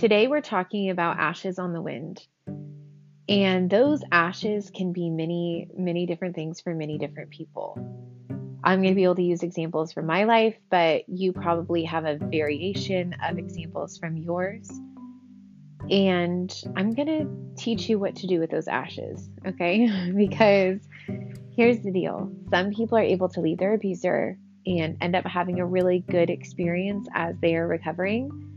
Today, 0.00 0.28
we're 0.28 0.40
talking 0.40 0.88
about 0.88 1.18
ashes 1.18 1.58
on 1.58 1.74
the 1.74 1.82
wind. 1.82 2.26
And 3.28 3.68
those 3.68 4.02
ashes 4.10 4.70
can 4.74 4.94
be 4.94 5.10
many, 5.10 5.68
many 5.76 6.06
different 6.06 6.34
things 6.34 6.58
for 6.58 6.74
many 6.74 6.96
different 6.96 7.28
people. 7.28 7.76
I'm 8.64 8.80
going 8.80 8.94
to 8.94 8.96
be 8.96 9.04
able 9.04 9.16
to 9.16 9.22
use 9.22 9.42
examples 9.42 9.92
from 9.92 10.06
my 10.06 10.24
life, 10.24 10.56
but 10.70 11.06
you 11.06 11.34
probably 11.34 11.84
have 11.84 12.06
a 12.06 12.16
variation 12.16 13.14
of 13.22 13.36
examples 13.36 13.98
from 13.98 14.16
yours. 14.16 14.70
And 15.90 16.50
I'm 16.76 16.94
going 16.94 17.08
to 17.08 17.62
teach 17.62 17.90
you 17.90 17.98
what 17.98 18.16
to 18.16 18.26
do 18.26 18.40
with 18.40 18.48
those 18.48 18.68
ashes, 18.68 19.28
okay? 19.46 20.12
because 20.16 20.80
here's 21.54 21.80
the 21.80 21.92
deal 21.92 22.32
some 22.48 22.70
people 22.70 22.96
are 22.96 23.02
able 23.02 23.28
to 23.28 23.42
leave 23.42 23.58
their 23.58 23.74
abuser 23.74 24.38
and 24.64 24.96
end 25.02 25.14
up 25.14 25.26
having 25.26 25.60
a 25.60 25.66
really 25.66 26.02
good 26.08 26.30
experience 26.30 27.06
as 27.14 27.34
they 27.42 27.54
are 27.54 27.68
recovering 27.68 28.49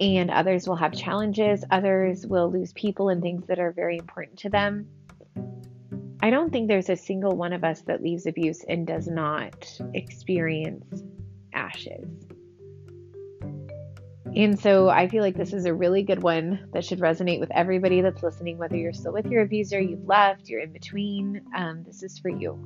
and 0.00 0.30
others 0.30 0.68
will 0.68 0.76
have 0.76 0.92
challenges. 0.92 1.64
Others 1.70 2.26
will 2.26 2.50
lose 2.50 2.72
people 2.72 3.08
and 3.08 3.22
things 3.22 3.46
that 3.46 3.58
are 3.58 3.72
very 3.72 3.98
important 3.98 4.38
to 4.40 4.50
them. 4.50 4.86
I 6.20 6.30
don't 6.30 6.50
think 6.50 6.68
there's 6.68 6.88
a 6.88 6.96
single 6.96 7.36
one 7.36 7.52
of 7.52 7.64
us 7.64 7.82
that 7.82 8.02
leaves 8.02 8.26
abuse 8.26 8.64
and 8.66 8.86
does 8.86 9.06
not 9.06 9.78
experience 9.92 11.02
ashes. 11.52 12.08
And 14.34 14.58
so 14.58 14.88
I 14.88 15.06
feel 15.06 15.22
like 15.22 15.36
this 15.36 15.52
is 15.52 15.64
a 15.64 15.72
really 15.72 16.02
good 16.02 16.22
one 16.22 16.68
that 16.72 16.84
should 16.84 16.98
resonate 16.98 17.38
with 17.38 17.52
everybody 17.52 18.00
that's 18.00 18.22
listening, 18.22 18.58
whether 18.58 18.76
you're 18.76 18.92
still 18.92 19.12
with 19.12 19.26
your 19.26 19.42
abuser, 19.42 19.80
you've 19.80 20.06
left, 20.06 20.48
you're 20.48 20.60
in 20.60 20.72
between. 20.72 21.42
Um, 21.54 21.84
this 21.84 22.02
is 22.02 22.18
for 22.18 22.30
you. 22.30 22.58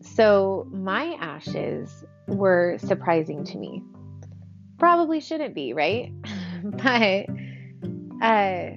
So 0.00 0.66
my 0.70 1.16
ashes 1.20 2.04
were 2.28 2.78
surprising 2.78 3.44
to 3.44 3.58
me 3.58 3.82
probably 4.78 5.20
shouldn't 5.20 5.54
be, 5.54 5.72
right? 5.72 6.12
but 6.64 7.26
uh 8.22 8.70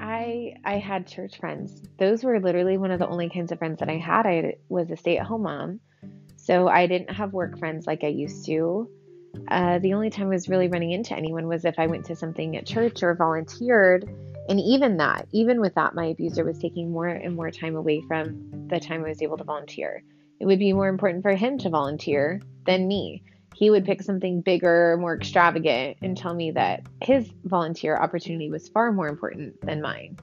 I 0.00 0.54
I 0.64 0.78
had 0.78 1.06
church 1.06 1.38
friends. 1.38 1.82
Those 1.98 2.24
were 2.24 2.40
literally 2.40 2.78
one 2.78 2.90
of 2.90 2.98
the 2.98 3.08
only 3.08 3.30
kinds 3.30 3.52
of 3.52 3.58
friends 3.58 3.80
that 3.80 3.88
I 3.88 3.96
had. 3.96 4.26
I 4.26 4.56
was 4.68 4.90
a 4.90 4.96
stay-at-home 4.96 5.42
mom. 5.42 5.80
So 6.36 6.68
I 6.68 6.86
didn't 6.86 7.10
have 7.10 7.32
work 7.32 7.58
friends 7.58 7.86
like 7.86 8.04
I 8.04 8.08
used 8.08 8.44
to. 8.46 8.88
Uh, 9.48 9.78
the 9.78 9.94
only 9.94 10.10
time 10.10 10.26
I 10.26 10.30
was 10.30 10.48
really 10.48 10.68
running 10.68 10.92
into 10.92 11.16
anyone 11.16 11.48
was 11.48 11.64
if 11.64 11.78
I 11.78 11.86
went 11.86 12.04
to 12.06 12.16
something 12.16 12.56
at 12.56 12.66
church 12.66 13.02
or 13.02 13.14
volunteered. 13.14 14.04
And 14.48 14.60
even 14.60 14.98
that, 14.98 15.26
even 15.32 15.60
with 15.60 15.74
that, 15.76 15.94
my 15.94 16.06
abuser 16.06 16.44
was 16.44 16.58
taking 16.58 16.90
more 16.90 17.08
and 17.08 17.34
more 17.34 17.50
time 17.50 17.76
away 17.76 18.02
from 18.02 18.68
the 18.68 18.78
time 18.78 19.04
I 19.04 19.08
was 19.08 19.22
able 19.22 19.38
to 19.38 19.44
volunteer. 19.44 20.02
It 20.38 20.44
would 20.44 20.58
be 20.58 20.74
more 20.74 20.88
important 20.88 21.22
for 21.22 21.34
him 21.34 21.56
to 21.58 21.70
volunteer 21.70 22.42
than 22.66 22.86
me 22.86 23.22
he 23.54 23.70
would 23.70 23.84
pick 23.84 24.02
something 24.02 24.40
bigger, 24.40 24.96
more 25.00 25.14
extravagant, 25.14 25.96
and 26.02 26.16
tell 26.16 26.34
me 26.34 26.50
that 26.50 26.82
his 27.02 27.30
volunteer 27.44 27.96
opportunity 27.96 28.50
was 28.50 28.68
far 28.68 28.92
more 28.92 29.08
important 29.08 29.60
than 29.62 29.80
mine. 29.80 30.18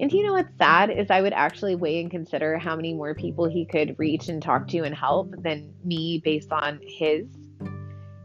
And 0.00 0.12
you 0.12 0.24
know 0.24 0.32
what's 0.32 0.56
sad 0.58 0.90
is 0.90 1.10
I 1.10 1.20
would 1.20 1.34
actually 1.34 1.76
weigh 1.76 2.00
and 2.00 2.10
consider 2.10 2.58
how 2.58 2.74
many 2.74 2.94
more 2.94 3.14
people 3.14 3.48
he 3.48 3.64
could 3.64 3.94
reach 3.98 4.28
and 4.28 4.42
talk 4.42 4.66
to 4.68 4.78
and 4.78 4.94
help 4.94 5.34
than 5.42 5.72
me 5.84 6.20
based 6.24 6.50
on 6.50 6.80
his. 6.82 7.26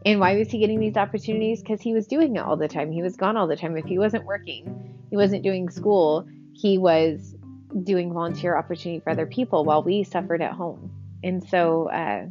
And 0.04 0.18
why 0.18 0.36
was 0.36 0.50
he 0.50 0.58
getting 0.58 0.80
these 0.80 0.96
opportunities? 0.96 1.60
Because 1.60 1.80
he 1.80 1.92
was 1.92 2.06
doing 2.06 2.34
it 2.36 2.40
all 2.40 2.56
the 2.56 2.66
time. 2.66 2.90
He 2.90 3.02
was 3.02 3.16
gone 3.16 3.36
all 3.36 3.46
the 3.46 3.56
time. 3.56 3.76
If 3.76 3.84
he 3.84 3.98
wasn't 3.98 4.24
working, 4.24 4.98
he 5.10 5.16
wasn't 5.16 5.44
doing 5.44 5.68
school, 5.68 6.26
he 6.54 6.78
was 6.78 7.36
doing 7.84 8.12
volunteer 8.12 8.56
opportunity 8.56 9.00
for 9.00 9.10
other 9.10 9.26
people 9.26 9.64
while 9.64 9.82
we 9.82 10.02
suffered 10.02 10.42
at 10.42 10.52
home. 10.52 10.90
And 11.22 11.46
so, 11.46 11.88
uh, 11.90 12.26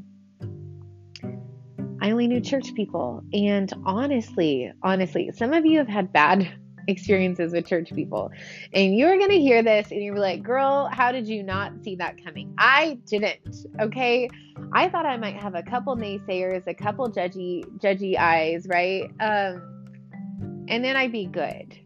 I 2.01 2.11
only 2.11 2.27
knew 2.27 2.41
church 2.41 2.73
people. 2.75 3.23
And 3.33 3.71
honestly, 3.85 4.71
honestly, 4.81 5.31
some 5.35 5.53
of 5.53 5.65
you 5.65 5.77
have 5.79 5.87
had 5.87 6.13
bad 6.13 6.51
experiences 6.87 7.53
with 7.53 7.67
church 7.67 7.93
people. 7.93 8.31
And 8.73 8.95
you're 8.95 9.17
going 9.17 9.29
to 9.31 9.39
hear 9.39 9.61
this 9.61 9.91
and 9.91 10.01
you're 10.01 10.17
like, 10.17 10.41
girl, 10.41 10.89
how 10.91 11.11
did 11.11 11.27
you 11.27 11.43
not 11.43 11.83
see 11.83 11.95
that 11.97 12.23
coming? 12.23 12.53
I 12.57 12.99
didn't. 13.05 13.65
Okay. 13.79 14.29
I 14.73 14.89
thought 14.89 15.05
I 15.05 15.17
might 15.17 15.35
have 15.35 15.55
a 15.55 15.63
couple 15.63 15.95
naysayers, 15.95 16.67
a 16.67 16.73
couple 16.73 17.09
judgy, 17.11 17.63
judgy 17.79 18.17
eyes, 18.17 18.65
right? 18.67 19.09
Um, 19.19 20.65
and 20.67 20.83
then 20.83 20.95
I'd 20.95 21.11
be 21.11 21.25
good. 21.25 21.77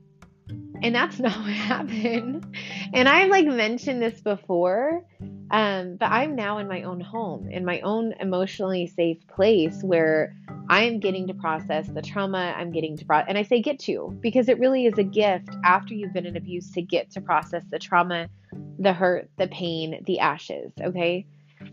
And 0.81 0.93
that's 0.93 1.19
not 1.19 1.37
what 1.37 1.53
happened. 1.53 2.55
And 2.93 3.09
I've 3.09 3.29
like 3.29 3.45
mentioned 3.45 4.01
this 4.01 4.21
before, 4.21 5.05
um, 5.53 5.97
but 5.97 6.11
I'm 6.11 6.35
now 6.35 6.57
in 6.57 6.67
my 6.67 6.81
own 6.81 6.99
home, 6.99 7.47
in 7.47 7.63
my 7.63 7.79
own 7.81 8.15
emotionally 8.19 8.87
safe 8.87 9.19
place 9.27 9.83
where 9.83 10.35
I'm 10.67 10.99
getting 10.99 11.27
to 11.27 11.35
process 11.35 11.87
the 11.87 12.01
trauma. 12.01 12.55
I'm 12.57 12.71
getting 12.71 12.97
to, 12.97 13.05
pro- 13.05 13.19
and 13.19 13.37
I 13.37 13.43
say 13.43 13.61
get 13.61 13.77
to 13.81 14.17
because 14.19 14.49
it 14.49 14.57
really 14.57 14.87
is 14.87 14.97
a 14.97 15.03
gift 15.03 15.49
after 15.63 15.93
you've 15.93 16.11
been 16.11 16.25
in 16.25 16.35
abuse 16.35 16.71
to 16.71 16.81
get 16.81 17.11
to 17.11 17.21
process 17.21 17.63
the 17.69 17.77
trauma, 17.77 18.29
the 18.79 18.93
hurt, 18.93 19.29
the 19.37 19.47
pain, 19.47 20.03
the 20.07 20.19
ashes. 20.19 20.71
Okay. 20.81 21.27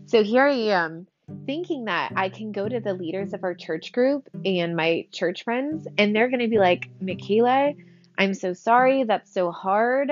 So 0.05 0.23
here 0.23 0.45
I 0.45 0.53
am 0.53 1.07
thinking 1.47 1.85
that 1.85 2.13
I 2.15 2.29
can 2.29 2.51
go 2.51 2.69
to 2.69 2.79
the 2.79 2.93
leaders 2.93 3.33
of 3.33 3.43
our 3.43 3.55
church 3.55 3.93
group 3.93 4.29
and 4.45 4.75
my 4.75 5.07
church 5.11 5.43
friends, 5.43 5.87
and 5.97 6.15
they're 6.15 6.29
going 6.29 6.41
to 6.41 6.47
be 6.47 6.59
like, 6.59 6.87
Michaela, 7.01 7.73
I'm 8.19 8.35
so 8.35 8.53
sorry. 8.53 9.05
That's 9.05 9.33
so 9.33 9.51
hard. 9.51 10.11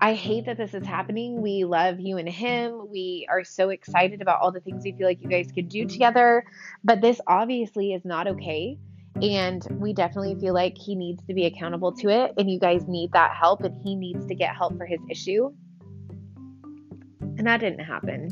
I 0.00 0.14
hate 0.14 0.46
that 0.46 0.56
this 0.56 0.74
is 0.74 0.86
happening. 0.86 1.42
We 1.42 1.64
love 1.64 1.98
you 1.98 2.18
and 2.18 2.28
him. 2.28 2.88
We 2.88 3.26
are 3.28 3.42
so 3.42 3.70
excited 3.70 4.22
about 4.22 4.40
all 4.40 4.52
the 4.52 4.60
things 4.60 4.84
we 4.84 4.92
feel 4.92 5.08
like 5.08 5.20
you 5.20 5.28
guys 5.28 5.50
could 5.52 5.68
do 5.68 5.86
together. 5.86 6.44
But 6.84 7.00
this 7.00 7.20
obviously 7.26 7.92
is 7.94 8.04
not 8.04 8.28
okay. 8.28 8.78
And 9.20 9.66
we 9.72 9.92
definitely 9.92 10.36
feel 10.36 10.54
like 10.54 10.78
he 10.78 10.94
needs 10.94 11.24
to 11.26 11.34
be 11.34 11.46
accountable 11.46 11.90
to 11.96 12.10
it. 12.10 12.32
And 12.38 12.48
you 12.48 12.60
guys 12.60 12.86
need 12.86 13.10
that 13.12 13.32
help. 13.34 13.62
And 13.64 13.74
he 13.82 13.96
needs 13.96 14.24
to 14.26 14.36
get 14.36 14.54
help 14.54 14.76
for 14.76 14.86
his 14.86 15.00
issue. 15.10 15.52
And 17.20 17.44
that 17.48 17.58
didn't 17.58 17.84
happen. 17.84 18.30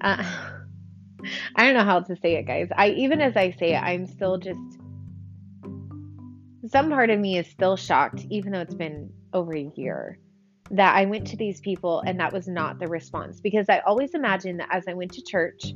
Uh, 0.00 0.24
I 1.56 1.64
don't 1.64 1.74
know 1.74 1.84
how 1.84 2.00
to 2.00 2.16
say 2.16 2.36
it, 2.36 2.46
guys. 2.46 2.68
I 2.74 2.90
even 2.90 3.20
as 3.20 3.36
I 3.36 3.50
say 3.50 3.74
it, 3.74 3.82
I'm 3.82 4.06
still 4.06 4.38
just 4.38 4.60
some 6.68 6.88
part 6.88 7.10
of 7.10 7.20
me 7.20 7.36
is 7.36 7.46
still 7.48 7.76
shocked, 7.76 8.24
even 8.30 8.52
though 8.52 8.60
it's 8.60 8.74
been 8.74 9.10
over 9.34 9.54
a 9.54 9.70
year 9.76 10.18
that 10.70 10.96
I 10.96 11.04
went 11.04 11.26
to 11.28 11.36
these 11.36 11.60
people 11.60 12.02
and 12.06 12.18
that 12.20 12.32
was 12.32 12.48
not 12.48 12.78
the 12.78 12.88
response 12.88 13.40
because 13.40 13.68
I 13.68 13.80
always 13.80 14.14
imagined 14.14 14.60
that 14.60 14.68
as 14.70 14.84
I 14.88 14.94
went 14.94 15.12
to 15.12 15.22
church, 15.22 15.74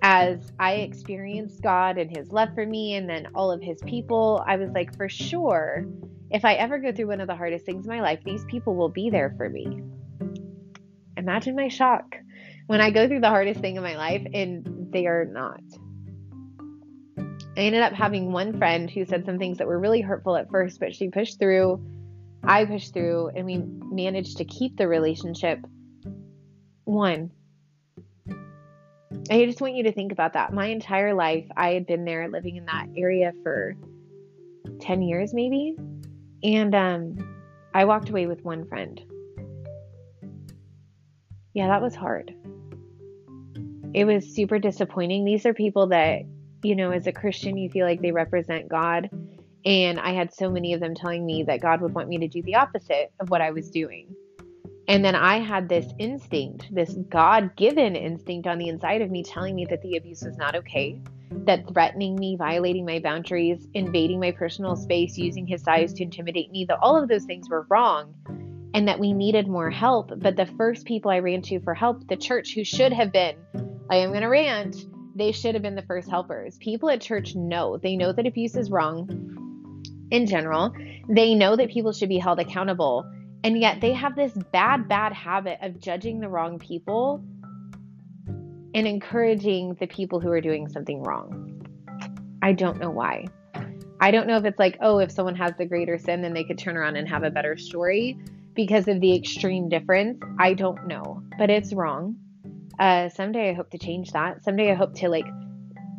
as 0.00 0.52
I 0.60 0.74
experienced 0.74 1.62
God 1.62 1.98
and 1.98 2.14
His 2.16 2.30
love 2.30 2.50
for 2.54 2.64
me 2.64 2.94
and 2.94 3.08
then 3.08 3.28
all 3.34 3.50
of 3.50 3.60
His 3.60 3.80
people, 3.82 4.44
I 4.46 4.56
was 4.56 4.70
like, 4.70 4.96
for 4.96 5.08
sure, 5.08 5.84
if 6.30 6.44
I 6.44 6.54
ever 6.54 6.78
go 6.78 6.92
through 6.92 7.08
one 7.08 7.20
of 7.20 7.26
the 7.26 7.34
hardest 7.34 7.64
things 7.66 7.86
in 7.86 7.92
my 7.92 8.00
life, 8.00 8.20
these 8.24 8.44
people 8.44 8.76
will 8.76 8.90
be 8.90 9.10
there 9.10 9.34
for 9.36 9.48
me. 9.48 9.82
Imagine 11.16 11.56
my 11.56 11.68
shock 11.68 12.16
when 12.68 12.80
I 12.80 12.90
go 12.90 13.08
through 13.08 13.20
the 13.20 13.28
hardest 13.28 13.60
thing 13.60 13.76
in 13.76 13.82
my 13.82 13.96
life 13.96 14.24
and 14.32 14.88
they 14.92 15.06
are 15.06 15.24
not. 15.24 15.62
I 17.18 17.62
ended 17.62 17.82
up 17.82 17.92
having 17.92 18.30
one 18.30 18.56
friend 18.56 18.88
who 18.88 19.04
said 19.04 19.24
some 19.24 19.38
things 19.38 19.58
that 19.58 19.66
were 19.66 19.80
really 19.80 20.00
hurtful 20.00 20.36
at 20.36 20.48
first, 20.48 20.78
but 20.78 20.94
she 20.94 21.08
pushed 21.08 21.40
through 21.40 21.84
I 22.42 22.64
pushed 22.64 22.92
through 22.92 23.30
and 23.34 23.44
we 23.44 23.58
managed 23.58 24.38
to 24.38 24.44
keep 24.44 24.76
the 24.76 24.88
relationship. 24.88 25.60
One, 26.84 27.30
I 29.30 29.44
just 29.44 29.60
want 29.60 29.74
you 29.74 29.84
to 29.84 29.92
think 29.92 30.12
about 30.12 30.32
that. 30.34 30.52
My 30.52 30.66
entire 30.66 31.14
life, 31.14 31.46
I 31.56 31.70
had 31.74 31.86
been 31.86 32.04
there 32.04 32.28
living 32.28 32.56
in 32.56 32.66
that 32.66 32.86
area 32.96 33.32
for 33.42 33.76
10 34.80 35.02
years, 35.02 35.34
maybe. 35.34 35.76
And 36.42 36.74
um, 36.74 37.36
I 37.74 37.84
walked 37.84 38.08
away 38.08 38.26
with 38.26 38.44
one 38.44 38.66
friend. 38.66 39.00
Yeah, 41.52 41.68
that 41.68 41.82
was 41.82 41.94
hard. 41.94 42.34
It 43.92 44.04
was 44.04 44.24
super 44.34 44.58
disappointing. 44.58 45.24
These 45.24 45.44
are 45.44 45.54
people 45.54 45.88
that, 45.88 46.22
you 46.62 46.76
know, 46.76 46.90
as 46.92 47.06
a 47.06 47.12
Christian, 47.12 47.56
you 47.56 47.68
feel 47.68 47.86
like 47.86 48.00
they 48.00 48.12
represent 48.12 48.68
God 48.68 49.10
and 49.64 49.98
I 49.98 50.12
had 50.12 50.32
so 50.32 50.50
many 50.50 50.72
of 50.72 50.80
them 50.80 50.94
telling 50.94 51.26
me 51.26 51.42
that 51.44 51.60
God 51.60 51.80
would 51.80 51.94
want 51.94 52.08
me 52.08 52.18
to 52.18 52.28
do 52.28 52.42
the 52.42 52.54
opposite 52.54 53.12
of 53.20 53.30
what 53.30 53.40
I 53.40 53.50
was 53.50 53.70
doing. 53.70 54.14
And 54.86 55.04
then 55.04 55.14
I 55.14 55.38
had 55.38 55.68
this 55.68 55.86
instinct, 55.98 56.74
this 56.74 56.94
God 57.10 57.54
given 57.56 57.94
instinct 57.94 58.46
on 58.46 58.58
the 58.58 58.68
inside 58.68 59.02
of 59.02 59.10
me 59.10 59.22
telling 59.22 59.54
me 59.54 59.66
that 59.66 59.82
the 59.82 59.96
abuse 59.96 60.22
was 60.22 60.38
not 60.38 60.54
okay, 60.56 60.98
that 61.30 61.68
threatening 61.70 62.16
me, 62.16 62.36
violating 62.36 62.86
my 62.86 62.98
boundaries, 62.98 63.68
invading 63.74 64.18
my 64.18 64.30
personal 64.30 64.76
space, 64.76 65.18
using 65.18 65.46
his 65.46 65.62
size 65.62 65.92
to 65.94 66.04
intimidate 66.04 66.50
me, 66.50 66.64
that 66.64 66.78
all 66.80 66.96
of 66.96 67.08
those 67.08 67.24
things 67.24 67.50
were 67.50 67.66
wrong 67.68 68.14
and 68.72 68.88
that 68.88 68.98
we 68.98 69.12
needed 69.12 69.46
more 69.46 69.70
help. 69.70 70.10
But 70.16 70.36
the 70.36 70.46
first 70.46 70.86
people 70.86 71.10
I 71.10 71.18
ran 71.18 71.42
to 71.42 71.60
for 71.60 71.74
help, 71.74 72.08
the 72.08 72.16
church, 72.16 72.54
who 72.54 72.64
should 72.64 72.94
have 72.94 73.12
been, 73.12 73.36
I 73.90 73.96
am 73.96 74.10
going 74.10 74.22
to 74.22 74.28
rant, 74.28 74.86
they 75.14 75.32
should 75.32 75.54
have 75.54 75.62
been 75.62 75.74
the 75.74 75.82
first 75.82 76.08
helpers. 76.08 76.56
People 76.58 76.88
at 76.88 77.02
church 77.02 77.34
know, 77.34 77.76
they 77.76 77.96
know 77.96 78.12
that 78.12 78.26
abuse 78.26 78.56
is 78.56 78.70
wrong 78.70 79.38
in 80.10 80.26
general. 80.26 80.72
They 81.08 81.34
know 81.34 81.56
that 81.56 81.70
people 81.70 81.92
should 81.92 82.08
be 82.08 82.18
held 82.18 82.38
accountable. 82.40 83.10
And 83.44 83.58
yet 83.58 83.80
they 83.80 83.92
have 83.92 84.16
this 84.16 84.32
bad, 84.52 84.88
bad 84.88 85.12
habit 85.12 85.58
of 85.62 85.80
judging 85.80 86.20
the 86.20 86.28
wrong 86.28 86.58
people 86.58 87.22
and 88.74 88.86
encouraging 88.86 89.76
the 89.80 89.86
people 89.86 90.20
who 90.20 90.30
are 90.30 90.40
doing 90.40 90.68
something 90.68 91.02
wrong. 91.02 91.62
I 92.42 92.52
don't 92.52 92.78
know 92.78 92.90
why. 92.90 93.26
I 94.00 94.10
don't 94.10 94.26
know 94.26 94.36
if 94.36 94.44
it's 94.44 94.58
like, 94.58 94.78
oh, 94.80 94.98
if 94.98 95.10
someone 95.10 95.34
has 95.36 95.52
the 95.58 95.66
greater 95.66 95.98
sin, 95.98 96.22
then 96.22 96.32
they 96.32 96.44
could 96.44 96.58
turn 96.58 96.76
around 96.76 96.96
and 96.96 97.08
have 97.08 97.24
a 97.24 97.30
better 97.30 97.56
story 97.56 98.18
because 98.54 98.86
of 98.88 99.00
the 99.00 99.14
extreme 99.14 99.68
difference. 99.68 100.20
I 100.38 100.54
don't 100.54 100.86
know, 100.86 101.22
but 101.38 101.50
it's 101.50 101.72
wrong. 101.72 102.16
Uh, 102.78 103.08
someday 103.08 103.50
I 103.50 103.54
hope 103.54 103.70
to 103.70 103.78
change 103.78 104.12
that. 104.12 104.44
Someday 104.44 104.70
I 104.70 104.74
hope 104.74 104.94
to 104.96 105.08
like 105.08 105.26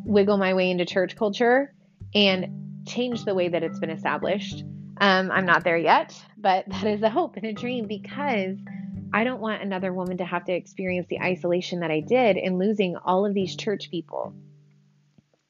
wiggle 0.04 0.38
my 0.38 0.54
way 0.54 0.70
into 0.70 0.86
church 0.86 1.14
culture 1.16 1.74
and 2.14 2.69
change 2.86 3.24
the 3.24 3.34
way 3.34 3.48
that 3.48 3.62
it's 3.62 3.78
been 3.78 3.90
established. 3.90 4.64
Um, 5.00 5.30
I'm 5.30 5.46
not 5.46 5.64
there 5.64 5.78
yet, 5.78 6.14
but 6.36 6.68
that 6.68 6.84
is 6.84 7.02
a 7.02 7.10
hope 7.10 7.36
and 7.36 7.46
a 7.46 7.52
dream 7.52 7.86
because 7.86 8.56
I 9.12 9.24
don't 9.24 9.40
want 9.40 9.62
another 9.62 9.92
woman 9.92 10.18
to 10.18 10.24
have 10.24 10.44
to 10.44 10.52
experience 10.52 11.06
the 11.08 11.20
isolation 11.20 11.80
that 11.80 11.90
I 11.90 12.00
did 12.00 12.36
in 12.36 12.58
losing 12.58 12.96
all 12.96 13.26
of 13.26 13.34
these 13.34 13.56
church 13.56 13.90
people 13.90 14.34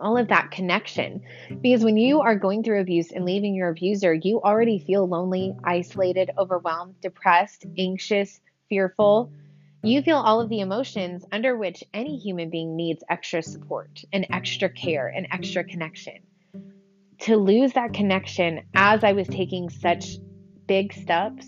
all 0.00 0.17
of 0.17 0.29
that 0.29 0.50
connection. 0.50 1.23
Because 1.61 1.85
when 1.85 1.97
you 1.97 2.21
are 2.21 2.35
going 2.35 2.65
through 2.65 2.81
abuse 2.81 3.12
and 3.12 3.25
leaving 3.25 3.55
your 3.55 3.69
abuser, 3.69 4.15
you 4.15 4.41
already 4.41 4.79
feel 4.79 5.06
lonely, 5.06 5.55
isolated, 5.62 6.31
overwhelmed, 6.38 7.00
depressed, 7.00 7.67
anxious, 7.79 8.41
fearful. 8.69 9.31
You 9.82 10.03
feel 10.03 10.17
all 10.17 10.41
of 10.41 10.49
the 10.49 10.61
emotions 10.61 11.25
under 11.31 11.56
which 11.56 11.85
any 11.94 12.17
human 12.17 12.50
being 12.50 12.77
needs 12.77 13.05
extra 13.09 13.43
support 13.43 14.03
and 14.12 14.27
extra 14.31 14.69
care 14.69 15.09
and 15.09 15.27
extra 15.31 15.65
connection. 15.65 16.19
To 17.20 17.37
lose 17.37 17.75
that 17.75 17.93
connection 17.93 18.62
as 18.75 19.05
I 19.05 19.12
was 19.12 19.28
taking 19.28 19.69
such 19.69 20.17
big 20.67 20.90
steps, 20.93 21.46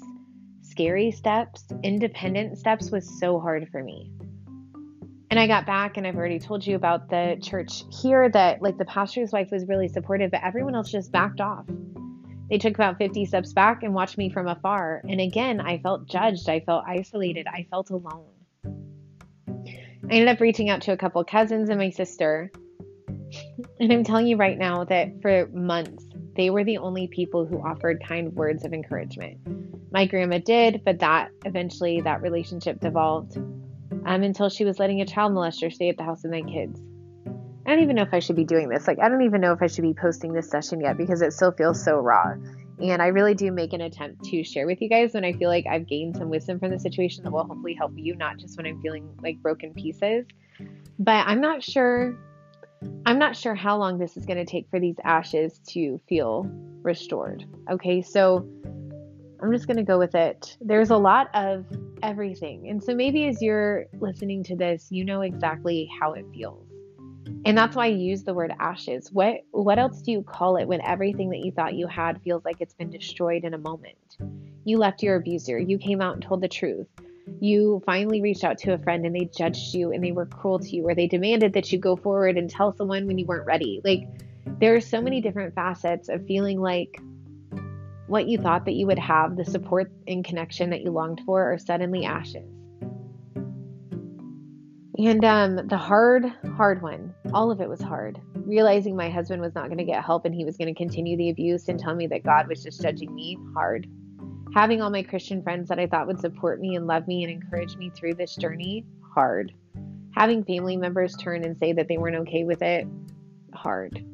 scary 0.61 1.11
steps, 1.11 1.65
independent 1.83 2.59
steps 2.59 2.91
was 2.91 3.19
so 3.19 3.41
hard 3.41 3.69
for 3.71 3.83
me. 3.83 4.13
And 5.31 5.41
I 5.41 5.47
got 5.47 5.65
back, 5.65 5.97
and 5.97 6.07
I've 6.07 6.17
already 6.17 6.39
told 6.39 6.67
you 6.67 6.77
about 6.77 7.09
the 7.09 7.39
church 7.43 7.85
here 8.03 8.29
that, 8.29 8.61
like, 8.61 8.77
the 8.77 8.85
pastor's 8.85 9.33
wife 9.33 9.51
was 9.51 9.67
really 9.67 9.89
supportive, 9.89 10.31
but 10.31 10.43
everyone 10.45 10.75
else 10.75 10.91
just 10.91 11.11
backed 11.11 11.41
off. 11.41 11.65
They 12.51 12.59
took 12.59 12.75
about 12.75 12.99
50 12.99 13.25
steps 13.25 13.55
back 13.55 13.83
and 13.83 13.95
watched 13.95 14.19
me 14.19 14.29
from 14.29 14.49
afar. 14.49 15.01
And 15.09 15.23
again, 15.23 15.59
I 15.59 15.79
felt 15.79 16.07
judged. 16.07 16.51
I 16.51 16.61
felt 16.61 16.85
isolated. 16.87 17.47
I 17.47 17.67
felt 17.71 17.89
alone. 17.89 18.27
I 18.67 20.17
ended 20.17 20.29
up 20.29 20.41
reaching 20.41 20.69
out 20.69 20.83
to 20.83 20.93
a 20.93 20.99
couple 20.99 21.25
cousins 21.25 21.71
and 21.71 21.79
my 21.79 21.89
sister. 21.89 22.53
And 23.81 23.93
I'm 23.93 24.05
telling 24.05 24.27
you 24.27 24.37
right 24.37 24.59
now 24.59 24.85
that 24.85 25.21
for 25.23 25.49
months, 25.53 26.07
they 26.37 26.51
were 26.51 26.65
the 26.65 26.79
only 26.79 27.09
people 27.09 27.47
who 27.47 27.59
offered 27.59 28.03
kind 28.07 28.33
words 28.35 28.65
of 28.65 28.73
encouragement. 28.73 29.39
My 29.93 30.07
grandma 30.07 30.39
did, 30.39 30.83
but 30.85 31.01
that 31.01 31.31
eventually 31.45 32.01
that 32.01 32.23
relationship 32.23 32.81
devolved 32.81 33.37
um, 33.37 34.23
until 34.23 34.49
she 34.49 34.65
was 34.65 34.79
letting 34.79 35.01
a 35.01 35.07
child 35.07 35.33
molester 35.33 35.73
stay 35.73 35.89
at 35.89 35.97
the 35.97 36.05
house 36.05 36.23
with 36.23 36.33
my 36.33 36.43
kids. 36.43 36.81
I 37.67 37.71
don't 37.71 37.83
even 37.83 37.97
know 37.97 38.03
if 38.03 38.13
I 38.13 38.19
should 38.19 38.37
be 38.37 38.45
doing 38.45 38.69
this. 38.69 38.89
Like, 38.89 38.99
I 38.99 39.09
don't 39.09 39.23
even 39.23 39.41
know 39.41 39.53
if 39.53 39.63
I 39.63 39.67
should 39.67 39.83
be 39.83 39.95
posting 39.95 40.33
this 40.33 40.51
session 40.51 40.81
yet 40.81 40.97
because 40.97 41.23
it 41.23 41.33
still 41.33 41.53
feels 41.53 41.83
so 41.83 41.97
raw. 41.97 42.35
And 42.81 43.01
I 43.01 43.09
really 43.09 43.35
do 43.35 43.53
make 43.53 43.73
an 43.73 43.81
attempt 43.83 44.25
to 44.25 44.43
share 44.43 44.67
with 44.67 44.83
you 44.83 44.89
guys 44.89 45.15
when 45.15 45.25
I 45.25 45.33
feel 45.35 45.49
like 45.49 45.67
I've 45.71 45.87
gained 45.87 46.17
some 46.17 46.29
wisdom 46.29 46.59
from 46.59 46.71
the 46.71 46.81
situation 46.81 47.23
that 47.23 47.31
will 47.31 47.45
hopefully 47.45 47.75
help 47.75 47.93
you, 47.95 48.17
not 48.17 48.39
just 48.39 48.57
when 48.57 48.67
I'm 48.67 48.81
feeling 48.81 49.09
like 49.23 49.41
broken 49.41 49.73
pieces. 49.75 50.27
But 50.99 51.27
I'm 51.27 51.41
not 51.41 51.63
sure. 51.63 52.17
I'm 53.07 53.19
not 53.19 53.37
sure 53.37 53.55
how 53.55 53.77
long 53.77 53.99
this 53.99 54.17
is 54.17 54.25
going 54.25 54.39
to 54.39 54.45
take 54.45 54.69
for 54.71 54.81
these 54.81 54.97
ashes 55.05 55.61
to 55.69 56.01
feel 56.09 56.47
restored. 56.83 57.45
Okay, 57.71 58.03
so 58.03 58.49
I'm 59.43 59.53
just 59.53 59.67
going 59.67 59.77
to 59.77 59.83
go 59.83 59.99
with 59.99 60.15
it. 60.15 60.57
There's 60.61 60.91
a 60.91 60.97
lot 60.97 61.29
of 61.35 61.67
everything. 62.03 62.69
And 62.69 62.83
so 62.83 62.95
maybe 62.95 63.27
as 63.27 63.43
you're 63.43 63.87
listening 64.01 64.45
to 64.45 64.57
this, 64.57 64.89
you 64.91 65.05
know 65.05 65.23
exactly 65.23 65.91
how 66.01 66.13
it 66.13 66.25
feels. 66.33 66.67
And 67.45 67.59
that's 67.59 67.75
why 67.75 67.87
I 67.87 67.89
use 67.89 68.23
the 68.23 68.35
word 68.35 68.53
ashes. 68.61 69.11
What 69.13 69.39
what 69.51 69.79
else 69.79 70.01
do 70.03 70.13
you 70.13 70.23
call 70.23 70.57
it 70.57 70.69
when 70.69 70.81
everything 70.83 71.31
that 71.31 71.41
you 71.41 71.51
thought 71.51 71.75
you 71.75 71.89
had 71.89 72.23
feels 72.23 72.45
like 72.45 72.57
it's 72.61 72.75
been 72.75 72.91
destroyed 72.91 73.45
in 73.45 73.55
a 73.55 73.59
moment? 73.59 74.17
You 74.65 74.79
left 74.79 75.03
your 75.03 75.17
abuser, 75.17 75.59
you 75.59 75.77
came 75.79 76.01
out 76.01 76.15
and 76.15 76.23
told 76.23 76.41
the 76.41 76.49
truth. 76.49 76.87
You 77.41 77.83
finally 77.85 78.21
reached 78.23 78.45
out 78.45 78.59
to 78.59 78.73
a 78.73 78.79
friend 78.79 79.05
and 79.05 79.15
they 79.15 79.31
judged 79.37 79.75
you 79.75 79.93
and 79.93 80.03
they 80.03 80.13
were 80.13 80.27
cruel 80.27 80.59
to 80.59 80.69
you 80.69 80.89
or 80.89 80.95
they 80.95 81.07
demanded 81.07 81.53
that 81.55 81.73
you 81.73 81.79
go 81.79 81.97
forward 81.97 82.37
and 82.37 82.49
tell 82.49 82.73
someone 82.73 83.07
when 83.07 83.19
you 83.19 83.27
weren't 83.27 83.47
ready. 83.47 83.81
Like 83.85 84.09
there 84.59 84.75
are 84.75 84.81
so 84.81 85.01
many 85.01 85.21
different 85.21 85.55
facets 85.55 86.09
of 86.09 86.27
feeling 86.27 86.61
like 86.61 87.01
what 88.07 88.29
you 88.29 88.39
thought 88.39 88.65
that 88.67 88.73
you 88.73 88.87
would 88.87 88.99
have, 88.99 89.37
the 89.37 89.45
support 89.45 89.91
and 90.07 90.25
connection 90.25 90.71
that 90.71 90.83
you 90.83 90.91
longed 90.91 91.21
for, 91.25 91.53
are 91.53 91.59
suddenly 91.59 92.05
ashes. 92.05 92.49
And 94.99 95.25
um, 95.25 95.67
the 95.69 95.79
hard, 95.79 96.27
hard 96.57 96.83
one, 96.83 97.15
all 97.33 97.51
of 97.51 97.61
it 97.61 97.69
was 97.69 97.81
hard. 97.81 98.21
Realizing 98.35 98.95
my 98.95 99.09
husband 99.09 99.41
was 99.41 99.55
not 99.55 99.67
going 99.67 99.79
to 99.79 99.85
get 99.85 100.05
help 100.05 100.27
and 100.27 100.35
he 100.35 100.45
was 100.45 100.57
going 100.57 100.73
to 100.73 100.79
continue 100.79 101.17
the 101.17 101.31
abuse 101.31 101.69
and 101.69 101.79
tell 101.79 101.95
me 101.95 102.07
that 102.09 102.23
God 102.23 102.47
was 102.49 102.63
just 102.63 102.83
judging 102.83 103.15
me, 103.15 103.39
hard. 103.55 103.89
Having 104.55 104.83
all 104.83 104.91
my 104.91 105.03
Christian 105.03 105.43
friends 105.43 105.71
that 105.71 105.79
I 105.79 105.87
thought 105.87 106.07
would 106.07 106.21
support 106.21 106.61
me 106.61 106.77
and 106.77 106.87
love 106.87 107.09
me 107.09 107.25
and 107.25 107.33
encourage 107.33 107.77
me 107.77 107.89
through 107.89 108.15
this 108.15 108.37
journey, 108.37 108.85
hard. 109.15 109.55
Having 110.15 110.45
family 110.45 110.77
members 110.77 111.17
turn 111.17 111.43
and 111.43 111.57
say 111.57 111.73
that 111.73 111.89
they 111.89 111.97
weren't 111.97 112.17
okay 112.17 112.45
with 112.45 112.61
it, 112.61 112.87
hard. 113.55 114.05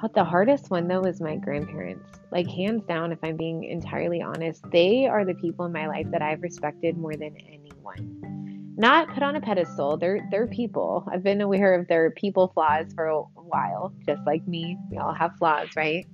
But 0.00 0.14
the 0.14 0.24
hardest 0.24 0.70
one, 0.70 0.88
though, 0.88 1.02
was 1.02 1.20
my 1.20 1.36
grandparents. 1.36 2.18
Like 2.30 2.48
hands 2.48 2.84
down 2.84 3.12
if 3.12 3.18
i'm 3.22 3.36
being 3.36 3.64
entirely 3.64 4.22
honest 4.22 4.62
they 4.70 5.06
are 5.06 5.24
the 5.24 5.34
people 5.34 5.64
in 5.64 5.72
my 5.72 5.86
life 5.86 6.06
that 6.10 6.20
i've 6.20 6.42
respected 6.42 6.96
more 6.96 7.14
than 7.14 7.36
anyone. 7.36 8.74
Not 8.78 9.12
put 9.12 9.22
on 9.22 9.36
a 9.36 9.40
pedestal. 9.40 9.98
They're 9.98 10.26
they're 10.30 10.46
people. 10.46 11.06
I've 11.12 11.22
been 11.22 11.40
aware 11.40 11.74
of 11.74 11.88
their 11.88 12.10
people 12.12 12.52
flaws 12.54 12.86
for 12.94 13.06
a 13.06 13.22
while 13.22 13.92
just 14.06 14.22
like 14.24 14.46
me. 14.46 14.78
We 14.90 14.96
all 14.96 15.12
have 15.12 15.36
flaws 15.36 15.68
right 15.76 16.06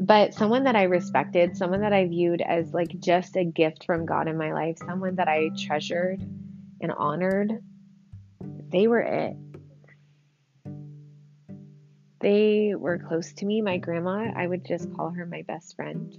but 0.00 0.34
someone 0.34 0.64
that 0.64 0.76
i 0.76 0.84
respected 0.84 1.56
someone 1.56 1.80
that 1.80 1.92
i 1.92 2.06
viewed 2.06 2.40
as 2.40 2.72
like 2.72 2.98
just 3.00 3.36
a 3.36 3.44
gift 3.44 3.84
from 3.84 4.06
god 4.06 4.28
in 4.28 4.36
my 4.36 4.52
life 4.52 4.76
someone 4.78 5.16
that 5.16 5.28
i 5.28 5.50
treasured 5.58 6.20
and 6.80 6.92
honored 6.92 7.52
they 8.70 8.86
were 8.86 9.00
it 9.00 9.36
they 12.20 12.74
were 12.74 12.98
close 12.98 13.32
to 13.34 13.46
me. 13.46 13.62
My 13.62 13.78
grandma, 13.78 14.32
I 14.34 14.46
would 14.46 14.64
just 14.64 14.92
call 14.94 15.10
her 15.10 15.26
my 15.26 15.42
best 15.42 15.76
friend. 15.76 16.16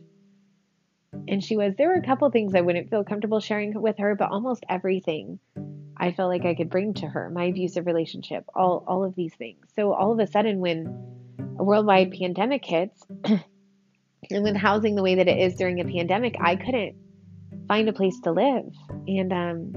And 1.28 1.44
she 1.44 1.58
was, 1.58 1.76
there 1.76 1.90
were 1.90 1.96
a 1.96 2.06
couple 2.06 2.30
things 2.32 2.56
I 2.56 2.62
wouldn't 2.62 2.90
feel 2.90 3.04
comfortable 3.04 3.40
sharing 3.40 3.80
with 3.80 3.98
her, 3.98 4.16
but 4.16 4.32
almost 4.32 4.64
everything 4.70 5.40
I 5.98 6.12
felt 6.12 6.30
like 6.30 6.46
I 6.46 6.56
could 6.56 6.70
bring 6.70 6.94
to 6.96 7.08
her 7.08 7.30
my 7.30 7.46
abusive 7.46 7.86
relationship, 7.86 8.46
all, 8.56 8.84
all 8.88 9.04
of 9.04 9.16
these 9.16 9.34
things. 9.36 9.66
So 9.76 9.92
all 9.94 10.14
of 10.14 10.20
a 10.20 10.28
sudden, 10.28 10.60
when 10.60 10.88
a 11.60 11.64
worldwide 11.64 12.12
pandemic 12.12 12.64
hits, 12.64 13.06
and 14.32 14.44
with 14.44 14.56
housing 14.56 14.96
the 14.96 15.04
way 15.04 15.16
that 15.16 15.28
it 15.28 15.40
is 15.40 15.56
during 15.56 15.80
a 15.80 15.86
pandemic, 15.86 16.36
I 16.40 16.56
couldn't 16.56 16.96
find 17.68 17.90
a 17.90 17.94
place 17.94 18.20
to 18.22 18.32
live. 18.32 18.72
And, 19.08 19.34
um, 19.34 19.74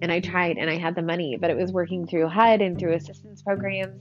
and 0.00 0.10
I 0.10 0.20
tried 0.20 0.58
and 0.58 0.70
I 0.70 0.78
had 0.78 0.94
the 0.94 1.02
money, 1.02 1.36
but 1.40 1.50
it 1.50 1.56
was 1.56 1.72
working 1.72 2.06
through 2.06 2.28
HUD 2.28 2.60
and 2.60 2.78
through 2.78 2.94
assistance 2.94 3.42
programs. 3.42 4.00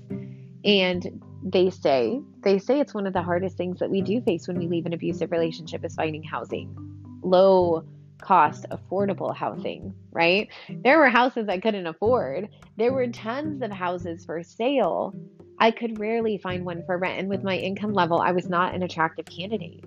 And 0.64 1.22
they 1.44 1.70
say 1.70 2.20
they 2.44 2.60
say 2.60 2.80
it's 2.80 2.94
one 2.94 3.08
of 3.08 3.14
the 3.14 3.22
hardest 3.22 3.58
things 3.58 3.80
that 3.80 3.90
we 3.90 4.02
do 4.02 4.22
face 4.22 4.48
when 4.48 4.58
we 4.58 4.68
leave 4.68 4.86
an 4.86 4.94
abusive 4.94 5.32
relationship 5.32 5.86
is 5.86 5.96
finding 5.96 6.24
housing 6.24 6.76
low 7.24 7.84
cost 8.22 8.66
affordable 8.72 9.36
housing 9.36 9.94
right 10.12 10.50
there 10.84 10.98
were 10.98 11.10
houses 11.10 11.48
i 11.48 11.60
couldn't 11.60 11.86
afford 11.86 12.50
there 12.76 12.92
were 12.92 13.08
tons 13.08 13.62
of 13.62 13.72
houses 13.72 14.26
for 14.26 14.42
sale 14.42 15.14
i 15.60 15.72
could 15.72 16.00
rarely 16.00 16.38
find 16.38 16.66
one 16.66 16.84
for 16.86 16.98
rent 16.98 17.20
and 17.20 17.30
with 17.30 17.44
my 17.44 17.56
income 17.56 17.94
level 17.94 18.20
i 18.20 18.32
was 18.32 18.50
not 18.50 18.74
an 18.74 18.84
attractive 18.84 19.26
candidate 19.26 19.84